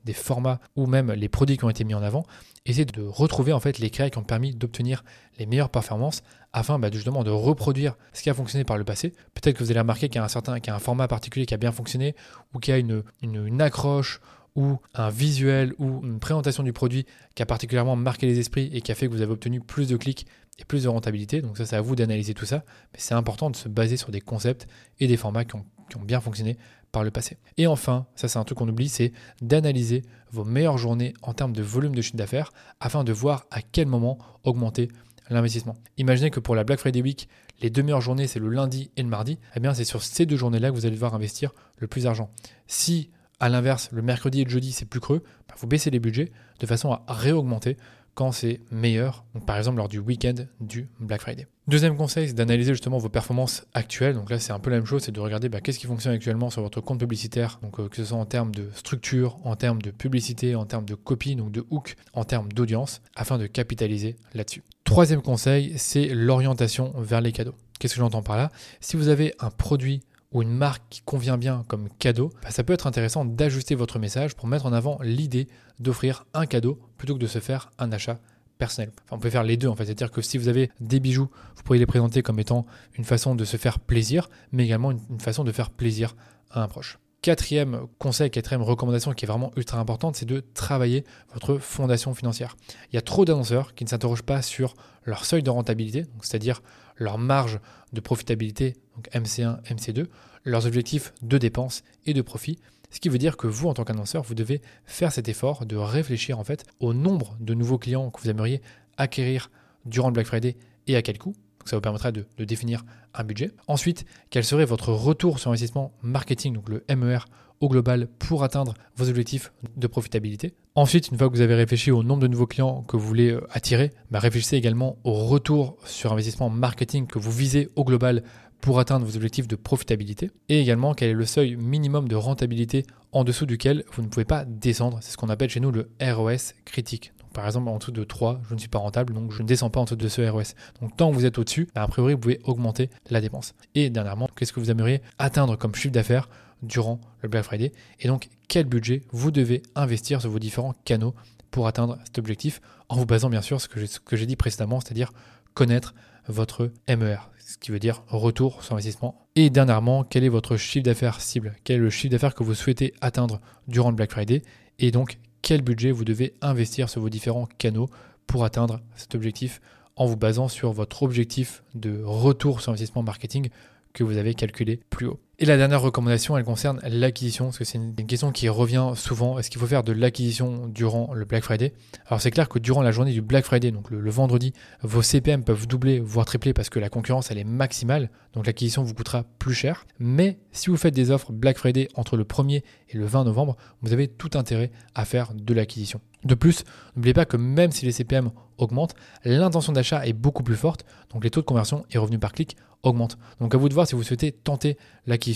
des 0.05 0.13
formats 0.13 0.61
ou 0.77 0.87
même 0.87 1.13
les 1.13 1.29
produits 1.29 1.57
qui 1.57 1.65
ont 1.65 1.71
été 1.71 1.85
mis 1.85 1.95
en 1.95 2.03
avant. 2.03 2.25
Essayez 2.65 2.85
de 2.85 3.03
retrouver 3.03 3.53
en 3.53 3.61
fait 3.61 3.79
les 3.79 3.91
créas 3.91 4.09
qui 4.09 4.19
ont 4.19 4.23
permis 4.23 4.55
d'obtenir 4.55 5.05
les 5.39 5.47
meilleures 5.47 5.71
performances 5.71 6.23
afin 6.53 6.79
bah, 6.79 6.89
justement 6.93 7.25
de 7.25 7.31
reproduire 7.31 7.97
ce 8.13 8.23
qui 8.23 8.31
a 8.31 8.35
fonctionné 8.35 8.65
par 8.65 8.79
le 8.79 8.85
passé. 8.85 9.13
Peut-être 9.35 9.57
que 9.57 9.65
vous 9.65 9.71
allez 9.71 9.81
remarquer 9.81 10.09
qu'il 10.09 10.17
y 10.17 10.19
a 10.21 10.25
un 10.25 10.29
certain, 10.29 10.61
qu'il 10.61 10.73
a 10.73 10.77
un 10.77 10.81
format 10.81 11.09
particulier 11.09 11.45
qui 11.45 11.55
a 11.55 11.57
bien 11.57 11.73
fonctionné 11.73 12.15
ou 12.55 12.61
qu'il 12.61 12.73
y 12.73 12.77
a 12.77 12.79
une, 12.79 13.63
accroche 13.63 14.21
ou 14.55 14.79
un 14.95 15.11
visuel 15.11 15.75
ou 15.79 16.03
une 16.05 16.21
présentation 16.21 16.63
du 16.63 16.73
produit 16.73 17.07
qui 17.35 17.43
a 17.43 17.47
particulièrement 17.47 17.97
marqué 17.97 18.27
les 18.27 18.39
esprits 18.39 18.71
et 18.73 18.81
qui 18.81 18.93
a 18.93 18.95
fait 18.95 19.07
que 19.07 19.13
vous 19.13 19.23
avez 19.23 19.33
obtenu 19.33 19.61
plus 19.61 19.89
de 19.89 19.97
clics 19.97 20.27
et 20.59 20.65
plus 20.65 20.85
de 20.85 20.89
rentabilité. 20.89 21.43
Donc 21.43 21.57
ça, 21.59 21.67
c'est 21.67 21.77
à 21.77 21.81
vous 21.81 21.97
d'analyser 21.97 22.35
tout 22.35 22.45
ça. 22.45 22.65
Mais 22.93 22.99
c'est 22.99 23.15
important 23.15 23.51
de 23.51 23.57
se 23.57 23.69
baser 23.69 23.97
sur 23.97 24.11
des 24.11 24.21
concepts 24.21 24.67
et 25.01 25.07
des 25.07 25.17
formats 25.17 25.45
qui 25.45 25.57
ont 25.57 25.65
bien 26.05 26.21
fonctionné 26.21 26.59
le 27.01 27.11
passé. 27.11 27.39
Et 27.57 27.67
enfin, 27.67 28.07
ça 28.15 28.29
c'est 28.29 28.39
un 28.39 28.45
truc 28.45 28.59
qu'on 28.59 28.69
oublie, 28.69 28.91
c'est 28.91 29.13
d'analyser 29.41 30.03
vos 30.31 30.45
meilleures 30.45 30.79
journées 30.79 31.15
en 31.23 31.33
termes 31.33 31.55
de 31.55 31.63
volume 31.63 31.95
de 31.95 32.03
chiffre 32.03 32.17
d'affaires 32.17 32.53
afin 32.81 33.05
de 33.05 33.13
voir 33.13 33.47
à 33.51 33.63
quel 33.63 33.87
moment 33.87 34.19
augmenter 34.45 34.89
l'investissement. 35.31 35.77
Imaginez 35.97 36.31
que 36.31 36.41
pour 36.41 36.55
la 36.55 36.65
Black 36.65 36.81
Friday 36.81 37.01
Week, 37.01 37.29
les 37.63 37.71
deux 37.71 37.83
meilleures 37.83 38.01
journées, 38.01 38.27
c'est 38.27 38.41
le 38.41 38.49
lundi 38.49 38.91
et 38.97 39.03
le 39.03 39.09
mardi. 39.09 39.39
Eh 39.57 39.61
bien, 39.61 39.73
c'est 39.73 39.85
sur 39.85 40.03
ces 40.03 40.27
deux 40.27 40.37
journées-là 40.37 40.71
que 40.71 40.75
vous 40.75 40.85
allez 40.85 40.97
devoir 40.97 41.15
investir 41.15 41.53
le 41.79 41.87
plus 41.87 42.05
d'argent. 42.05 42.29
Si, 42.67 43.11
à 43.41 43.49
l'inverse, 43.49 43.89
le 43.93 44.03
mercredi 44.03 44.41
et 44.41 44.45
le 44.45 44.51
jeudi, 44.51 44.73
c'est 44.73 44.85
plus 44.85 45.01
creux, 45.01 45.23
bah, 45.49 45.55
vous 45.59 45.67
baissez 45.67 45.91
les 45.91 46.01
budgets 46.01 46.33
de 46.61 46.67
façon 46.67 46.93
à 46.93 47.05
réaugmenter 47.09 47.77
quand 48.15 48.33
c'est 48.33 48.61
meilleur, 48.71 49.25
par 49.47 49.57
exemple 49.57 49.79
lors 49.79 49.89
du 49.89 49.99
week-end 49.99 50.35
du 50.61 50.89
Black 51.01 51.21
Friday. 51.21 51.47
Deuxième 51.69 51.97
conseil, 51.97 52.27
c'est 52.27 52.35
d'analyser 52.35 52.73
justement 52.73 52.99
vos 52.99 53.09
performances 53.09 53.65
actuelles. 53.73 54.15
Donc 54.15 54.31
là, 54.31 54.41
c'est 54.41 54.53
un 54.53 54.59
peu 54.59 54.71
la 54.71 54.77
même 54.77 54.87
chose, 54.87 55.03
c'est 55.05 55.13
de 55.13 55.21
regarder 55.21 55.49
bah, 55.49 55.61
qu'est-ce 55.61 55.79
qui 55.79 55.87
fonctionne 55.87 56.13
actuellement 56.13 56.51
sur 56.51 56.61
votre 56.61 56.81
compte 56.81 56.99
publicitaire, 56.99 57.61
euh, 57.79 57.89
que 57.89 57.97
ce 57.97 58.05
soit 58.05 58.19
en 58.19 58.27
termes 58.27 58.53
de 58.53 58.69
structure, 58.75 59.39
en 59.45 59.55
termes 59.55 59.81
de 59.81 59.93
publicité, 59.93 60.57
en 60.57 60.67
termes 60.67 60.85
de 60.85 60.97
copie, 60.97 61.37
donc 61.37 61.53
de 61.53 61.65
hook, 61.71 61.95
en 62.15 62.25
termes 62.25 62.53
d'audience, 62.53 63.01
afin 63.15 63.39
de 63.39 63.47
capitaliser 63.47 64.17
là-dessus. 64.35 64.63
Troisième 64.83 65.23
conseil, 65.23 65.75
c'est 65.77 66.07
l'orientation 66.07 66.93
vers 66.99 67.21
les 67.21 67.31
cadeaux. 67.31 67.55
Qu'est-ce 67.79 67.95
que 67.95 68.01
j'entends 68.01 68.23
par 68.23 68.37
là? 68.37 68.51
Si 68.81 68.97
vous 68.97 69.09
avez 69.09 69.33
un 69.39 69.51
produit 69.51 70.03
ou 70.33 70.43
une 70.43 70.53
marque 70.53 70.83
qui 70.91 71.03
convient 71.03 71.39
bien 71.39 71.65
comme 71.69 71.89
cadeau, 71.99 72.31
bah, 72.43 72.51
ça 72.51 72.65
peut 72.65 72.73
être 72.73 72.87
intéressant 72.87 73.25
d'ajuster 73.25 73.75
votre 73.75 73.99
message 73.99 74.35
pour 74.35 74.47
mettre 74.49 74.67
en 74.67 74.73
avant 74.73 74.99
l'idée 75.03 75.49
d'offrir 75.79 76.25
un 76.35 76.47
cadeau 76.47 76.79
plutôt 76.97 77.15
que 77.15 77.21
de 77.21 77.27
se 77.27 77.39
faire 77.39 77.71
un 77.79 77.93
achat 77.93 78.19
personnel. 78.59 78.93
Enfin, 79.05 79.17
on 79.17 79.19
peut 79.19 79.31
faire 79.31 79.43
les 79.43 79.57
deux 79.57 79.69
en 79.69 79.75
fait, 79.75 79.85
c'est-à-dire 79.85 80.11
que 80.11 80.23
si 80.23 80.39
vous 80.39 80.49
avez 80.49 80.71
des 80.81 81.01
bijoux, 81.01 81.29
vous 81.57 81.63
pourriez 81.65 81.81
les 81.81 81.87
présenter 81.87 82.23
comme 82.23 82.39
étant 82.39 82.67
une 82.95 83.05
façon 83.05 83.35
de 83.35 83.45
se 83.45 83.57
faire 83.57 83.81
plaisir, 83.81 84.29
mais 84.53 84.65
également 84.65 84.93
une, 84.93 85.21
façon 85.21 85.45
de 85.45 85.53
faire 85.53 85.71
plaisir 85.71 86.15
à 86.51 86.63
un 86.63 86.69
proche. 86.69 86.99
Quatrième 87.23 87.87
conseil, 88.01 88.33
quatrième 88.33 88.63
recommandation 88.63 89.13
qui 89.13 89.25
est 89.25 89.29
vraiment 89.29 89.53
ultra 89.55 89.79
importante, 89.79 90.17
c'est 90.17 90.27
de 90.27 90.43
travailler 90.55 91.05
votre 91.33 91.59
fondation 91.59 92.15
financière. 92.15 92.57
Il 92.91 92.97
y 92.97 92.99
a 92.99 93.01
trop 93.01 93.25
d'annonceurs 93.25 93.77
qui 93.77 93.85
ne 93.85 93.89
s'interrogent 93.89 94.25
pas 94.25 94.43
sur 94.43 94.75
leur 95.05 95.25
seuil 95.25 95.45
de 95.45 95.51
rentabilité, 95.51 96.05
c'est-à-dire 96.21 96.63
leur 96.97 97.19
marge 97.19 97.61
de 97.93 98.01
profitabilité, 98.01 98.75
donc 98.97 99.09
MC1, 99.15 99.63
MC2, 99.63 100.07
leurs 100.45 100.67
objectifs 100.67 101.15
de 101.23 101.39
dépenses 101.39 101.85
et 102.07 102.13
de 102.13 102.23
profit. 102.23 102.59
Ce 102.91 102.99
qui 102.99 103.09
veut 103.09 103.19
dire 103.19 103.37
que 103.37 103.47
vous, 103.47 103.69
en 103.69 103.75
tant 103.75 103.85
qu'annonceur, 103.85 104.25
vous 104.25 104.35
devez 104.35 104.61
faire 104.85 105.13
cet 105.13 105.29
effort 105.29 105.65
de 105.65 105.77
réfléchir 105.77 106.41
en 106.41 106.45
fait 106.45 106.65
au 106.81 106.93
nombre 106.93 107.37
de 107.39 107.55
nouveaux 107.55 107.79
clients 107.79 108.11
que 108.11 108.21
vous 108.21 108.31
aimeriez 108.31 108.63
acquérir 108.97 109.53
durant 109.85 110.09
le 110.09 110.15
Black 110.15 110.27
Friday 110.27 110.57
et 110.89 110.97
à 110.97 111.03
quel 111.03 111.19
coût. 111.19 111.35
Ça 111.71 111.77
vous 111.77 111.83
permettra 111.83 112.13
de, 112.13 112.27
de, 112.37 112.45
définir 112.45 112.85
un 113.15 113.25
budget. 113.25 113.51
Ensuite, 113.67 114.05
quel 114.31 114.45
serait 114.45 114.65
votre 114.65 114.93
retour 114.93 115.39
sur 115.39 115.51
investissement 115.51 115.93
marketing, 116.03 116.55
donc 116.55 116.69
le 116.69 116.85
MER 116.95 117.27
au 117.61 117.69
global 117.69 118.09
pour 118.19 118.45
atteindre 118.45 118.75
vos 118.97 119.09
objectifs 119.09 119.53
de 119.77 119.87
profitabilité? 119.87 120.55
Ensuite, 120.75 121.09
une 121.09 121.19
fois 121.19 121.29
que 121.29 121.35
vous 121.35 121.41
avez 121.43 121.55
réfléchi 121.55 121.91
au 121.91 122.03
nombre 122.03 122.23
de 122.23 122.27
nouveaux 122.27 122.47
clients 122.47 122.83
que 122.83 122.97
vous 122.97 123.07
voulez 123.07 123.31
euh, 123.31 123.47
attirer, 123.51 123.91
bah, 124.11 124.19
réfléchissez 124.19 124.57
également 124.57 124.97
au 125.05 125.13
retour 125.13 125.77
sur 125.85 126.13
investissement 126.13 126.51
marketing 126.51 127.07
que 127.07 127.19
vous 127.19 127.31
visez 127.31 127.69
au 127.77 127.85
global 127.85 128.23
pour 128.61 128.79
atteindre 128.79 129.05
vos 129.05 129.17
objectifs 129.17 129.49
de 129.49 129.57
profitabilité 129.57 130.31
et 130.49 130.61
également 130.61 130.95
quel 130.95 131.11
est 131.11 131.15
le 131.15 131.27
seuil 131.27 131.57
minimum 131.57 132.09
de 132.09 132.15
rentabilité 132.15 132.85
en 133.11 133.25
dessous 133.25 133.45
duquel 133.45 133.85
vous 133.93 134.03
ne 134.03 134.09
pouvez 134.09 134.25
pas 134.25 134.45
descendre? 134.45 134.99
C'est 135.03 135.11
ce 135.13 135.17
qu'on 135.17 135.29
appelle 135.29 135.51
chez 135.51 135.61
nous 135.61 135.73
le 135.73 135.91
ROS 136.01 136.55
critique. 136.65 137.13
Par 137.33 137.47
exemple 137.47 137.69
en 137.69 137.79
dessous 137.79 137.93
de 137.93 138.05
3, 138.05 138.41
je 138.49 138.55
ne 138.55 138.59
suis 138.59 138.69
pas 138.69 138.79
rentable, 138.79 139.13
donc 139.15 139.33
je 139.33 139.43
ne 139.43 139.47
descends 139.47 139.71
pas 139.71 139.81
en 139.81 139.85
dessous 139.85 139.97
de 139.97 140.09
ce 140.09 140.23
ROS. 140.23 140.55
Donc 140.81 140.97
tant 140.97 141.11
que 141.11 141.15
vous 141.15 141.27
êtes 141.27 141.39
au-dessus, 141.39 141.69
bah, 141.75 141.83
a 141.83 141.89
priori, 141.89 142.15
vous 142.15 142.21
pouvez 142.21 142.41
augmenter 142.45 142.91
la 143.11 143.21
dépense. 143.21 143.55
Et 143.75 143.91
dernièrement, 143.91 144.29
qu'est-ce 144.37 144.53
que 144.53 144.61
vous 144.61 144.71
aimeriez 144.71 145.03
atteindre 145.19 145.57
comme 145.57 145.75
chiffre 145.75 145.93
d'affaires 145.93 146.29
durant 146.63 147.01
le 147.21 147.29
Black 147.29 147.45
Friday? 147.45 147.73
Et 148.01 148.09
donc, 148.09 148.29
quel 148.49 148.67
budget 148.67 149.03
vous 149.11 149.31
devez 149.31 149.63
investir 149.75 150.21
sur 150.21 150.31
vos 150.31 150.39
différents 150.39 150.75
canaux 150.85 151.15
pour 151.51 151.67
atteindre 151.67 151.99
cet 152.05 152.19
objectif 152.19 152.61
en 152.89 152.97
vous 152.97 153.07
basant 153.07 153.31
bien 153.31 153.43
sûr 153.43 153.61
ce 153.61 153.69
que 153.69 154.17
j'ai 154.17 154.27
dit 154.27 154.37
précédemment, 154.37 154.81
c'est-à-dire 154.81 155.13
connaître 155.55 155.95
votre 156.29 156.71
MER, 156.89 157.31
ce 157.39 157.59
qui 157.59 157.71
veut 157.73 157.79
dire 157.79 158.03
retour 158.09 158.63
sur 158.63 158.75
investissement. 158.75 159.27
Et 159.35 159.51
dernièrement, 159.51 160.05
quel 160.05 160.25
est 160.25 160.29
votre 160.29 160.57
chiffre 160.57 160.85
d'affaires 160.85 161.21
cible? 161.21 161.57
Quel 161.65 161.77
est 161.77 161.81
le 161.81 161.91
chiffre 161.91 162.11
d'affaires 162.11 162.35
que 162.35 162.43
vous 162.43 162.55
souhaitez 162.55 162.95
atteindre 163.01 163.41
durant 163.69 163.91
le 163.91 163.97
Black 163.97 164.13
Friday? 164.13 164.43
Et 164.79 164.91
donc, 164.91 165.19
quel 165.43 165.63
budget 165.63 165.91
vous 165.91 166.05
devez 166.05 166.35
investir 166.41 166.89
sur 166.89 167.01
vos 167.01 167.11
différents 167.11 167.49
canaux 167.59 167.89
pour 168.27 168.45
atteindre 168.45 168.81
cet 168.97 169.15
objectif 169.15 169.61
en 169.97 170.07
vous 170.07 170.17
basant 170.17 170.49
sur 170.49 170.73
votre 170.73 171.03
objectif 171.03 171.63
de 171.75 172.03
retour 172.03 172.61
sur 172.61 172.71
investissement 172.71 173.03
marketing 173.03 173.51
que 173.93 174.05
vous 174.05 174.17
avez 174.17 174.35
calculé 174.35 174.81
plus 174.89 175.07
haut. 175.07 175.21
Et 175.43 175.45
la 175.45 175.57
dernière 175.57 175.83
recommandation, 175.83 176.39
elle 176.39 176.45
concerne 176.45 176.79
l'acquisition, 176.85 177.47
parce 177.47 177.59
que 177.59 177.65
c'est 177.65 177.77
une 177.77 178.07
question 178.07 178.31
qui 178.31 178.49
revient 178.49 178.93
souvent. 178.95 179.41
Est-ce 179.41 179.51
qu'il 179.51 179.61
faut 179.61 179.67
faire 179.67 179.83
de 179.83 179.91
l'acquisition 179.91 180.69
durant 180.69 181.13
le 181.15 181.25
Black 181.25 181.43
Friday? 181.43 181.73
Alors 182.07 182.21
c'est 182.21 182.31
clair 182.31 182.49
que 182.49 182.61
durant 182.61 182.81
la 182.81 182.93
journée 182.93 183.11
du 183.11 183.23
Black 183.23 183.45
Friday, 183.45 183.73
donc 183.73 183.91
le, 183.91 184.09
vendredi, 184.09 184.53
vos 184.83 185.03
CPM 185.03 185.43
peuvent 185.43 185.67
doubler, 185.67 185.99
voire 185.99 186.27
tripler, 186.27 186.53
parce 186.53 186.71
que 186.71 186.79
la 186.79 186.89
concurrence, 186.89 187.33
elle 187.33 187.39
est 187.39 187.45
maximale, 187.45 188.11
donc 188.35 188.47
l'acquisition 188.47 188.85
vous 188.85 188.95
coûtera 188.95 189.25
plus 189.41 189.53
cher. 189.53 189.85
Mais 189.99 190.39
si 190.53 190.71
vous 190.71 190.77
faites 190.77 190.95
des 190.95 191.11
offres 191.11 191.33
Black 191.33 191.59
Friday 191.59 191.89
entre 191.97 192.17
le 192.17 192.23
1er 192.23 192.63
et 192.91 192.97
le 192.97 193.05
20 193.05 193.25
novembre, 193.25 193.57
vous 193.81 193.93
avez 193.93 194.07
tout 194.07 194.31
intérêt 194.35 194.71
à 194.95 195.05
faire 195.05 195.35
de 195.35 195.55
l'acquisition. 195.55 196.01
De 196.25 196.37
plus, 196.37 196.63
n'oubliez 196.95 197.15
pas 197.15 197.25
que 197.25 197.37
même 197.37 197.73
si 197.73 197.85
les 197.85 197.91
CPM 197.91 198.31
augmentent, 198.59 198.95
l'intention 199.25 199.73
d'achat 199.73 200.07
est 200.07 200.13
beaucoup 200.13 200.45
plus 200.45 200.55
forte, 200.55 200.85
donc 201.13 201.25
les 201.25 201.31
taux 201.31 201.41
de 201.41 201.47
conversion 201.47 201.85
et 201.91 201.99
revenus 201.99 202.21
par 202.21 202.31
clic 202.31 202.57
augmentent. 202.83 203.19
Donc 203.41 203.55
à 203.55 203.59
vous 203.59 203.69
de 203.69 203.75
voir 203.75 203.87
si 203.87 203.95
vous 203.95 204.03
souhaitez 204.03 204.33
tenter 204.33 204.77
l'acquisition. 205.07 205.32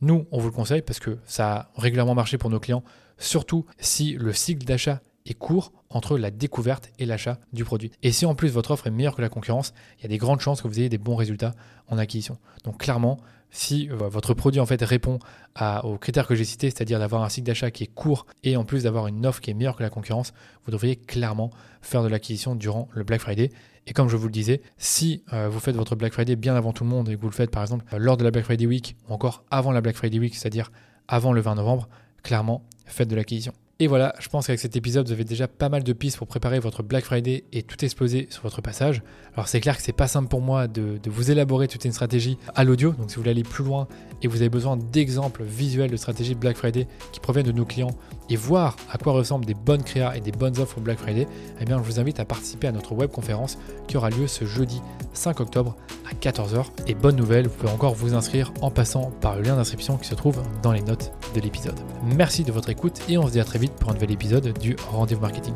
Nous, 0.00 0.26
on 0.30 0.38
vous 0.38 0.46
le 0.46 0.52
conseille 0.52 0.82
parce 0.82 1.00
que 1.00 1.18
ça 1.24 1.52
a 1.52 1.70
régulièrement 1.76 2.14
marché 2.14 2.38
pour 2.38 2.50
nos 2.50 2.60
clients, 2.60 2.84
surtout 3.18 3.66
si 3.78 4.12
le 4.12 4.32
cycle 4.32 4.64
d'achat 4.64 5.00
est 5.26 5.34
court 5.34 5.72
entre 5.90 6.18
la 6.18 6.30
découverte 6.30 6.90
et 6.98 7.06
l'achat 7.06 7.38
du 7.52 7.64
produit. 7.64 7.90
Et 8.02 8.12
si 8.12 8.26
en 8.26 8.34
plus 8.34 8.48
votre 8.48 8.70
offre 8.70 8.86
est 8.86 8.90
meilleure 8.90 9.16
que 9.16 9.22
la 9.22 9.28
concurrence, 9.28 9.72
il 9.98 10.02
y 10.02 10.06
a 10.06 10.08
des 10.08 10.18
grandes 10.18 10.40
chances 10.40 10.62
que 10.62 10.68
vous 10.68 10.78
ayez 10.78 10.88
des 10.88 10.98
bons 10.98 11.16
résultats 11.16 11.54
en 11.88 11.98
acquisition. 11.98 12.38
Donc 12.64 12.78
clairement, 12.78 13.18
si 13.50 13.88
euh, 13.90 13.96
votre 13.96 14.34
produit 14.34 14.60
en 14.60 14.66
fait 14.66 14.82
répond 14.82 15.18
aux 15.82 15.98
critères 15.98 16.26
que 16.26 16.34
j'ai 16.34 16.44
cités, 16.44 16.70
c'est-à-dire 16.70 16.98
d'avoir 16.98 17.22
un 17.22 17.28
cycle 17.28 17.46
d'achat 17.46 17.70
qui 17.70 17.84
est 17.84 17.92
court 17.92 18.26
et 18.44 18.56
en 18.56 18.64
plus 18.64 18.84
d'avoir 18.84 19.08
une 19.08 19.26
offre 19.26 19.40
qui 19.40 19.50
est 19.50 19.54
meilleure 19.54 19.76
que 19.76 19.82
la 19.82 19.90
concurrence, 19.90 20.32
vous 20.64 20.70
devriez 20.70 20.96
clairement 20.96 21.50
faire 21.80 22.02
de 22.02 22.08
l'acquisition 22.08 22.54
durant 22.54 22.88
le 22.92 23.02
Black 23.02 23.20
Friday. 23.20 23.50
Et 23.88 23.94
comme 23.94 24.10
je 24.10 24.16
vous 24.18 24.26
le 24.26 24.32
disais, 24.32 24.60
si 24.76 25.22
euh, 25.32 25.48
vous 25.48 25.60
faites 25.60 25.74
votre 25.74 25.96
Black 25.96 26.12
Friday 26.12 26.36
bien 26.36 26.54
avant 26.54 26.74
tout 26.74 26.84
le 26.84 26.90
monde 26.90 27.08
et 27.08 27.16
que 27.16 27.20
vous 27.20 27.30
le 27.30 27.34
faites 27.34 27.50
par 27.50 27.62
exemple 27.62 27.86
lors 27.96 28.18
de 28.18 28.24
la 28.24 28.30
Black 28.30 28.44
Friday 28.44 28.66
Week 28.66 28.96
ou 29.08 29.14
encore 29.14 29.44
avant 29.50 29.72
la 29.72 29.80
Black 29.80 29.96
Friday 29.96 30.18
Week, 30.18 30.34
c'est-à-dire 30.34 30.70
avant 31.08 31.32
le 31.32 31.40
20 31.40 31.54
novembre, 31.54 31.88
clairement, 32.22 32.62
faites 32.84 33.08
de 33.08 33.16
l'acquisition. 33.16 33.54
Et 33.80 33.86
voilà, 33.86 34.12
je 34.18 34.28
pense 34.28 34.48
qu'avec 34.48 34.58
cet 34.58 34.74
épisode, 34.74 35.06
vous 35.06 35.12
avez 35.12 35.22
déjà 35.22 35.46
pas 35.46 35.68
mal 35.68 35.84
de 35.84 35.92
pistes 35.92 36.18
pour 36.18 36.26
préparer 36.26 36.58
votre 36.58 36.82
Black 36.82 37.04
Friday 37.04 37.44
et 37.52 37.62
tout 37.62 37.84
exploser 37.84 38.26
sur 38.28 38.42
votre 38.42 38.60
passage. 38.60 39.02
Alors 39.34 39.46
c'est 39.46 39.60
clair 39.60 39.76
que 39.76 39.84
c'est 39.84 39.92
pas 39.92 40.08
simple 40.08 40.26
pour 40.26 40.40
moi 40.40 40.66
de, 40.66 40.98
vous 41.06 41.30
élaborer 41.30 41.68
toute 41.68 41.84
une 41.84 41.92
stratégie 41.92 42.38
à 42.56 42.64
l'audio, 42.64 42.90
donc 42.90 43.08
si 43.08 43.14
vous 43.14 43.20
voulez 43.20 43.30
aller 43.30 43.44
plus 43.44 43.62
loin 43.62 43.86
et 44.20 44.26
vous 44.26 44.38
avez 44.38 44.48
besoin 44.48 44.76
d'exemples 44.76 45.44
visuels 45.44 45.92
de 45.92 45.96
stratégie 45.96 46.34
Black 46.34 46.56
Friday 46.56 46.88
qui 47.12 47.20
proviennent 47.20 47.46
de 47.46 47.52
nos 47.52 47.64
clients 47.64 47.96
et 48.28 48.34
voir 48.34 48.74
à 48.90 48.98
quoi 48.98 49.12
ressemblent 49.12 49.46
des 49.46 49.54
bonnes 49.54 49.84
créas 49.84 50.16
et 50.16 50.20
des 50.20 50.32
bonnes 50.32 50.58
offres 50.58 50.80
Black 50.80 50.98
Friday, 50.98 51.28
eh 51.60 51.64
bien 51.64 51.78
je 51.78 51.84
vous 51.84 52.00
invite 52.00 52.18
à 52.18 52.24
participer 52.24 52.66
à 52.66 52.72
notre 52.72 52.96
webconférence 52.96 53.58
qui 53.86 53.96
aura 53.96 54.10
lieu 54.10 54.26
ce 54.26 54.44
jeudi 54.44 54.82
5 55.12 55.38
octobre 55.38 55.76
à 56.10 56.14
14h. 56.14 56.64
Et 56.88 56.94
bonne 56.94 57.16
nouvelle, 57.16 57.46
vous 57.46 57.54
pouvez 57.54 57.72
encore 57.72 57.94
vous 57.94 58.14
inscrire 58.14 58.52
en 58.60 58.72
passant 58.72 59.12
par 59.20 59.36
le 59.36 59.42
lien 59.42 59.54
d'inscription 59.54 59.98
qui 59.98 60.08
se 60.08 60.16
trouve 60.16 60.42
dans 60.62 60.72
les 60.72 60.82
notes 60.82 61.12
de 61.36 61.40
l'épisode. 61.40 61.78
Merci 62.16 62.42
de 62.42 62.50
votre 62.50 62.70
écoute 62.70 63.00
et 63.08 63.18
on 63.18 63.26
se 63.26 63.32
dit 63.32 63.40
à 63.40 63.44
très 63.44 63.58
vite 63.60 63.67
pour 63.80 63.90
un 63.90 63.94
nouvel 63.94 64.12
épisode 64.12 64.56
du 64.58 64.76
Rendez-vous 64.90 65.20
Marketing. 65.20 65.54